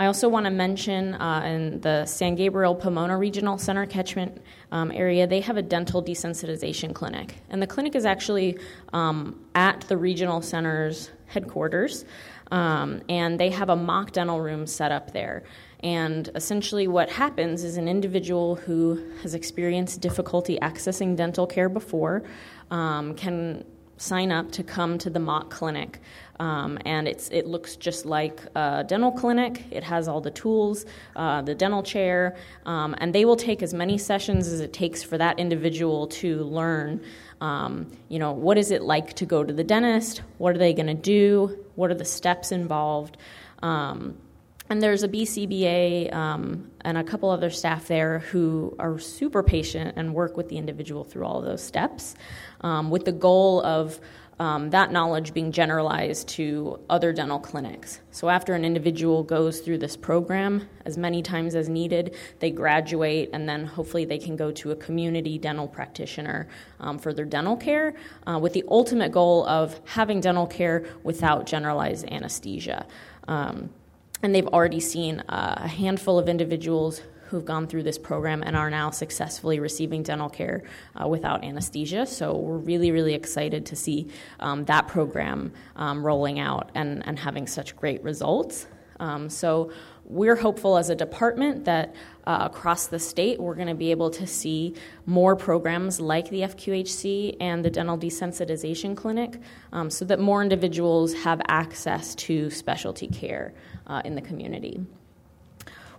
I 0.00 0.06
also 0.06 0.30
want 0.30 0.46
to 0.46 0.50
mention 0.50 1.12
uh, 1.12 1.42
in 1.44 1.82
the 1.82 2.06
San 2.06 2.34
Gabriel 2.34 2.74
Pomona 2.74 3.18
Regional 3.18 3.58
Center 3.58 3.84
catchment 3.84 4.40
um, 4.72 4.90
area, 4.92 5.26
they 5.26 5.42
have 5.42 5.58
a 5.58 5.62
dental 5.62 6.02
desensitization 6.02 6.94
clinic. 6.94 7.34
And 7.50 7.60
the 7.60 7.66
clinic 7.66 7.94
is 7.94 8.06
actually 8.06 8.58
um, 8.94 9.44
at 9.54 9.82
the 9.88 9.98
regional 9.98 10.40
center's 10.40 11.10
headquarters, 11.26 12.06
um, 12.50 13.02
and 13.10 13.38
they 13.38 13.50
have 13.50 13.68
a 13.68 13.76
mock 13.76 14.12
dental 14.12 14.40
room 14.40 14.66
set 14.66 14.90
up 14.90 15.12
there. 15.12 15.42
And 15.80 16.30
essentially, 16.34 16.88
what 16.88 17.10
happens 17.10 17.62
is 17.62 17.76
an 17.76 17.86
individual 17.86 18.56
who 18.56 19.06
has 19.20 19.34
experienced 19.34 20.00
difficulty 20.00 20.58
accessing 20.62 21.14
dental 21.14 21.46
care 21.46 21.68
before 21.68 22.22
um, 22.70 23.14
can 23.16 23.66
sign 23.98 24.32
up 24.32 24.50
to 24.52 24.62
come 24.62 24.96
to 24.96 25.10
the 25.10 25.20
mock 25.20 25.50
clinic. 25.50 26.00
Um, 26.40 26.78
and 26.86 27.06
it's, 27.06 27.28
it 27.28 27.46
looks 27.46 27.76
just 27.76 28.06
like 28.06 28.40
a 28.56 28.82
dental 28.88 29.12
clinic. 29.12 29.62
It 29.70 29.84
has 29.84 30.08
all 30.08 30.22
the 30.22 30.30
tools, 30.30 30.86
uh, 31.14 31.42
the 31.42 31.54
dental 31.54 31.82
chair, 31.82 32.34
um, 32.64 32.94
and 32.96 33.14
they 33.14 33.26
will 33.26 33.36
take 33.36 33.62
as 33.62 33.74
many 33.74 33.98
sessions 33.98 34.48
as 34.48 34.60
it 34.60 34.72
takes 34.72 35.02
for 35.02 35.18
that 35.18 35.38
individual 35.38 36.06
to 36.06 36.42
learn. 36.44 37.02
Um, 37.42 37.92
you 38.08 38.18
know, 38.18 38.32
what 38.32 38.56
is 38.56 38.70
it 38.70 38.80
like 38.80 39.12
to 39.14 39.26
go 39.26 39.44
to 39.44 39.52
the 39.52 39.64
dentist? 39.64 40.22
What 40.38 40.54
are 40.54 40.58
they 40.58 40.72
going 40.72 40.86
to 40.86 40.94
do? 40.94 41.62
What 41.74 41.90
are 41.90 41.94
the 41.94 42.06
steps 42.06 42.52
involved? 42.52 43.18
Um, 43.62 44.16
and 44.70 44.80
there's 44.80 45.02
a 45.02 45.08
BCBA 45.08 46.14
um, 46.14 46.70
and 46.80 46.96
a 46.96 47.04
couple 47.04 47.28
other 47.28 47.50
staff 47.50 47.88
there 47.88 48.20
who 48.20 48.74
are 48.78 48.98
super 48.98 49.42
patient 49.42 49.94
and 49.96 50.14
work 50.14 50.38
with 50.38 50.48
the 50.48 50.56
individual 50.56 51.04
through 51.04 51.26
all 51.26 51.42
those 51.42 51.62
steps 51.62 52.14
um, 52.62 52.88
with 52.88 53.04
the 53.04 53.12
goal 53.12 53.62
of 53.62 54.00
um, 54.40 54.70
that 54.70 54.90
knowledge 54.90 55.34
being 55.34 55.52
generalized 55.52 56.26
to 56.26 56.80
other 56.88 57.12
dental 57.12 57.38
clinics. 57.38 58.00
So, 58.10 58.30
after 58.30 58.54
an 58.54 58.64
individual 58.64 59.22
goes 59.22 59.60
through 59.60 59.78
this 59.78 59.96
program 59.96 60.66
as 60.86 60.96
many 60.96 61.22
times 61.22 61.54
as 61.54 61.68
needed, 61.68 62.16
they 62.38 62.50
graduate 62.50 63.28
and 63.34 63.46
then 63.46 63.66
hopefully 63.66 64.06
they 64.06 64.18
can 64.18 64.36
go 64.36 64.50
to 64.52 64.70
a 64.70 64.76
community 64.76 65.36
dental 65.36 65.68
practitioner 65.68 66.48
um, 66.80 66.98
for 66.98 67.12
their 67.12 67.26
dental 67.26 67.54
care 67.54 67.94
uh, 68.26 68.38
with 68.38 68.54
the 68.54 68.64
ultimate 68.68 69.12
goal 69.12 69.46
of 69.46 69.78
having 69.84 70.22
dental 70.22 70.46
care 70.46 70.86
without 71.02 71.44
generalized 71.44 72.10
anesthesia. 72.10 72.86
Um, 73.28 73.68
and 74.22 74.34
they've 74.34 74.48
already 74.48 74.80
seen 74.80 75.20
uh, 75.20 75.60
a 75.64 75.68
handful 75.68 76.18
of 76.18 76.30
individuals 76.30 77.02
who've 77.30 77.44
gone 77.44 77.66
through 77.68 77.84
this 77.84 77.98
program 77.98 78.42
and 78.42 78.56
are 78.56 78.70
now 78.70 78.90
successfully 78.90 79.60
receiving 79.60 80.02
dental 80.02 80.28
care 80.28 80.64
uh, 81.00 81.06
without 81.06 81.44
anesthesia. 81.44 82.04
So 82.04 82.36
we're 82.36 82.58
really, 82.58 82.90
really 82.90 83.14
excited 83.14 83.66
to 83.66 83.76
see 83.76 84.08
um, 84.40 84.64
that 84.64 84.88
program 84.88 85.52
um, 85.76 86.04
rolling 86.04 86.40
out 86.40 86.70
and, 86.74 87.06
and 87.06 87.18
having 87.18 87.46
such 87.46 87.76
great 87.76 88.02
results. 88.02 88.66
Um, 88.98 89.30
so 89.30 89.70
we're 90.04 90.36
hopeful 90.36 90.76
as 90.76 90.90
a 90.90 90.96
department 90.96 91.64
that 91.66 91.94
uh, 92.26 92.48
across 92.50 92.88
the 92.88 92.98
state 92.98 93.40
we're 93.40 93.54
going 93.54 93.68
to 93.68 93.74
be 93.74 93.92
able 93.92 94.10
to 94.10 94.26
see 94.26 94.74
more 95.06 95.36
programs 95.36 96.00
like 96.00 96.28
the 96.30 96.40
FQHC 96.40 97.36
and 97.40 97.64
the 97.64 97.70
Dental 97.70 97.96
Desensitization 97.96 98.96
Clinic 98.96 99.40
um, 99.72 99.88
so 99.88 100.04
that 100.04 100.18
more 100.18 100.42
individuals 100.42 101.14
have 101.14 101.40
access 101.46 102.14
to 102.16 102.50
specialty 102.50 103.06
care 103.06 103.54
uh, 103.86 104.02
in 104.04 104.16
the 104.16 104.20
community. 104.20 104.84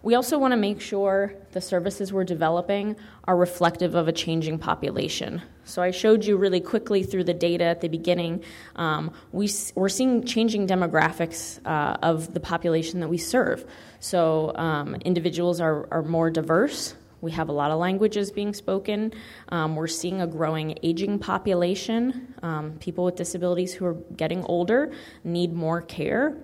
We 0.04 0.16
also 0.16 0.40
want 0.40 0.54
to 0.54 0.58
make 0.58 0.82
sure 0.82 1.36
the 1.52 1.62
services 1.62 2.12
we're 2.12 2.24
developing 2.24 2.96
are 3.26 3.38
reflective 3.38 3.94
of 3.94 4.08
a 4.08 4.12
changing 4.12 4.58
population. 4.58 5.44
So 5.64 5.84
I 5.84 5.92
showed 5.92 6.26
you 6.26 6.38
really 6.38 6.60
quickly 6.60 7.04
through 7.04 7.26
the 7.26 7.36
data 7.36 7.66
at 7.66 7.82
the 7.82 7.88
beginning. 7.88 8.44
Um, 8.76 9.12
we, 9.32 9.50
we're 9.76 9.90
seeing 9.90 10.24
changing 10.26 10.68
demographics 10.68 11.60
uh, 11.66 11.98
of 12.02 12.34
the 12.34 12.40
population 12.40 13.00
that 13.02 13.10
we 13.10 13.20
serve. 13.20 13.64
So 14.00 14.56
um, 14.56 14.96
individuals 15.06 15.62
are, 15.62 15.88
are 15.92 16.02
more 16.02 16.32
diverse. 16.32 16.96
We 17.22 17.32
have 17.34 17.50
a 17.50 17.52
lot 17.52 17.70
of 17.70 17.78
languages 17.78 18.32
being 18.32 18.56
spoken. 18.56 19.14
Um, 19.50 19.76
we're 19.76 19.86
seeing 19.86 20.22
a 20.22 20.28
growing 20.28 20.80
aging 20.82 21.20
population. 21.20 22.34
Um, 22.42 22.78
people 22.80 23.06
with 23.06 23.16
disabilities 23.16 23.72
who 23.72 23.86
are 23.86 23.98
getting 24.18 24.44
older 24.46 24.92
need 25.24 25.54
more 25.54 25.82
care. 25.82 26.36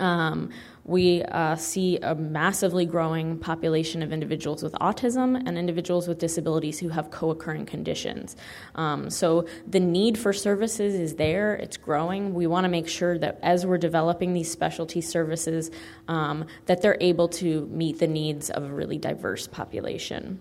Um, 0.00 0.50
we 0.84 1.22
uh, 1.22 1.54
see 1.54 1.98
a 1.98 2.14
massively 2.14 2.86
growing 2.86 3.38
population 3.38 4.02
of 4.02 4.12
individuals 4.12 4.62
with 4.62 4.72
autism 4.74 5.40
and 5.46 5.56
individuals 5.56 6.08
with 6.08 6.18
disabilities 6.18 6.80
who 6.80 6.88
have 6.88 7.10
co 7.10 7.30
occurring 7.30 7.66
conditions. 7.66 8.36
Um, 8.74 9.08
so 9.08 9.46
the 9.66 9.78
need 9.78 10.18
for 10.18 10.32
services 10.32 10.94
is 10.94 11.14
there, 11.14 11.54
it's 11.54 11.76
growing. 11.76 12.34
We 12.34 12.48
want 12.48 12.64
to 12.64 12.68
make 12.68 12.88
sure 12.88 13.16
that 13.18 13.38
as 13.42 13.64
we're 13.64 13.78
developing 13.78 14.32
these 14.32 14.50
specialty 14.50 15.00
services, 15.00 15.70
um, 16.08 16.46
that 16.66 16.82
they're 16.82 16.98
able 17.00 17.28
to 17.28 17.66
meet 17.66 18.00
the 18.00 18.08
needs 18.08 18.50
of 18.50 18.64
a 18.64 18.72
really 18.72 18.98
diverse 18.98 19.46
population. 19.46 20.40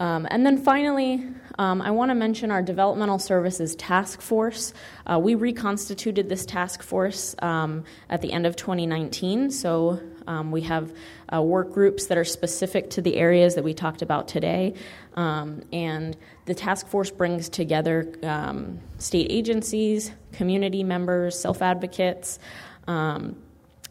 Um, 0.00 0.26
and 0.30 0.44
then 0.44 0.58
finally, 0.58 1.22
um, 1.58 1.82
I 1.82 1.90
want 1.90 2.10
to 2.10 2.14
mention 2.14 2.50
our 2.50 2.62
Developmental 2.62 3.18
Services 3.18 3.74
Task 3.76 4.20
Force. 4.20 4.72
Uh, 5.06 5.18
we 5.18 5.34
reconstituted 5.34 6.28
this 6.28 6.46
task 6.46 6.82
force 6.82 7.34
um, 7.40 7.84
at 8.08 8.22
the 8.22 8.32
end 8.32 8.46
of 8.46 8.56
2019, 8.56 9.50
so 9.50 10.00
um, 10.26 10.50
we 10.50 10.62
have 10.62 10.92
uh, 11.32 11.42
work 11.42 11.72
groups 11.72 12.06
that 12.06 12.16
are 12.16 12.24
specific 12.24 12.90
to 12.90 13.02
the 13.02 13.16
areas 13.16 13.54
that 13.54 13.64
we 13.64 13.74
talked 13.74 14.02
about 14.02 14.28
today. 14.28 14.74
Um, 15.14 15.62
and 15.72 16.16
the 16.46 16.54
task 16.54 16.86
force 16.88 17.10
brings 17.10 17.48
together 17.48 18.12
um, 18.22 18.80
state 18.98 19.26
agencies, 19.30 20.10
community 20.32 20.84
members, 20.84 21.38
self 21.38 21.60
advocates 21.60 22.38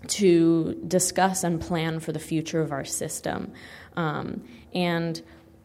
to 0.07 0.73
discuss 0.87 1.43
and 1.43 1.61
plan 1.61 1.99
for 1.99 2.11
the 2.11 2.19
future 2.19 2.59
of 2.59 2.71
our 2.71 2.85
system. 2.85 3.53
and 3.95 5.21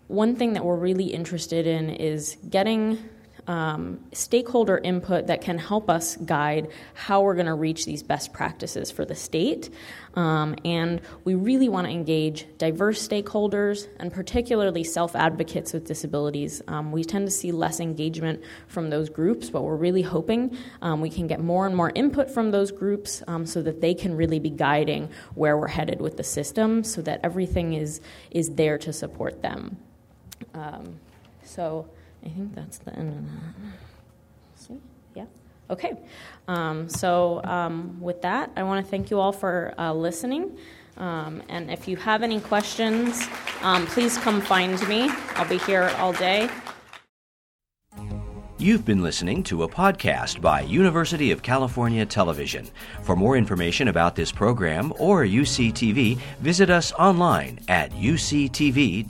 one 0.08 0.36
thing 0.36 0.52
that 0.54 0.64
we're 0.64 0.76
really 0.76 1.06
interested 1.06 1.66
in 1.66 1.90
is 1.90 2.36
getting 2.48 2.98
um, 3.46 4.00
stakeholder 4.12 4.78
input 4.78 5.28
that 5.28 5.40
can 5.40 5.58
help 5.58 5.88
us 5.88 6.16
guide 6.16 6.68
how 6.94 7.22
we're 7.22 7.34
going 7.34 7.46
to 7.46 7.54
reach 7.54 7.84
these 7.84 8.02
best 8.02 8.32
practices 8.32 8.90
for 8.90 9.04
the 9.04 9.14
state. 9.14 9.70
Um, 10.14 10.56
and 10.64 11.00
we 11.24 11.34
really 11.34 11.68
want 11.68 11.86
to 11.86 11.92
engage 11.92 12.46
diverse 12.58 13.06
stakeholders 13.06 13.86
and 13.98 14.12
particularly 14.12 14.82
self 14.82 15.14
advocates 15.14 15.72
with 15.72 15.86
disabilities. 15.86 16.62
Um, 16.68 16.90
we 16.90 17.04
tend 17.04 17.26
to 17.26 17.30
see 17.30 17.52
less 17.52 17.80
engagement 17.80 18.42
from 18.66 18.90
those 18.90 19.08
groups, 19.10 19.50
but 19.50 19.62
we're 19.62 19.76
really 19.76 20.02
hoping 20.02 20.56
um, 20.82 21.00
we 21.00 21.10
can 21.10 21.26
get 21.26 21.40
more 21.40 21.66
and 21.66 21.76
more 21.76 21.92
input 21.94 22.30
from 22.30 22.50
those 22.50 22.72
groups 22.72 23.22
um, 23.26 23.46
so 23.46 23.62
that 23.62 23.80
they 23.80 23.94
can 23.94 24.16
really 24.16 24.38
be 24.38 24.50
guiding 24.50 25.10
where 25.34 25.56
we're 25.56 25.68
headed 25.68 26.00
with 26.00 26.16
the 26.16 26.24
system 26.24 26.82
so 26.82 27.02
that 27.02 27.20
everything 27.22 27.74
is, 27.74 28.00
is 28.30 28.54
there 28.54 28.78
to 28.78 28.92
support 28.92 29.42
them. 29.42 29.76
Um, 30.54 30.98
so 31.44 31.86
I 32.24 32.28
think 32.28 32.54
that's 32.54 32.78
the 32.78 32.94
end 32.94 33.08
of 33.10 33.24
that. 33.24 33.78
See? 34.56 34.80
Yeah. 35.14 35.26
Okay. 35.70 35.96
Um, 36.48 36.88
so 36.88 37.42
um, 37.44 38.00
with 38.00 38.22
that, 38.22 38.50
I 38.56 38.62
want 38.62 38.84
to 38.84 38.90
thank 38.90 39.10
you 39.10 39.18
all 39.18 39.32
for 39.32 39.74
uh, 39.78 39.92
listening. 39.92 40.56
Um, 40.96 41.42
and 41.48 41.70
if 41.70 41.86
you 41.88 41.96
have 41.96 42.22
any 42.22 42.40
questions, 42.40 43.28
um, 43.62 43.86
please 43.86 44.16
come 44.18 44.40
find 44.40 44.86
me. 44.88 45.10
I'll 45.34 45.48
be 45.48 45.58
here 45.58 45.92
all 45.98 46.12
day. 46.12 46.48
You've 48.58 48.86
been 48.86 49.02
listening 49.02 49.42
to 49.44 49.64
a 49.64 49.68
podcast 49.68 50.40
by 50.40 50.62
University 50.62 51.30
of 51.30 51.42
California 51.42 52.06
Television. 52.06 52.66
For 53.02 53.14
more 53.14 53.36
information 53.36 53.88
about 53.88 54.16
this 54.16 54.32
program 54.32 54.94
or 54.98 55.24
UCTV, 55.24 56.16
visit 56.40 56.70
us 56.70 56.90
online 56.92 57.58
at 57.68 57.92
uctv.tv. 57.92 59.06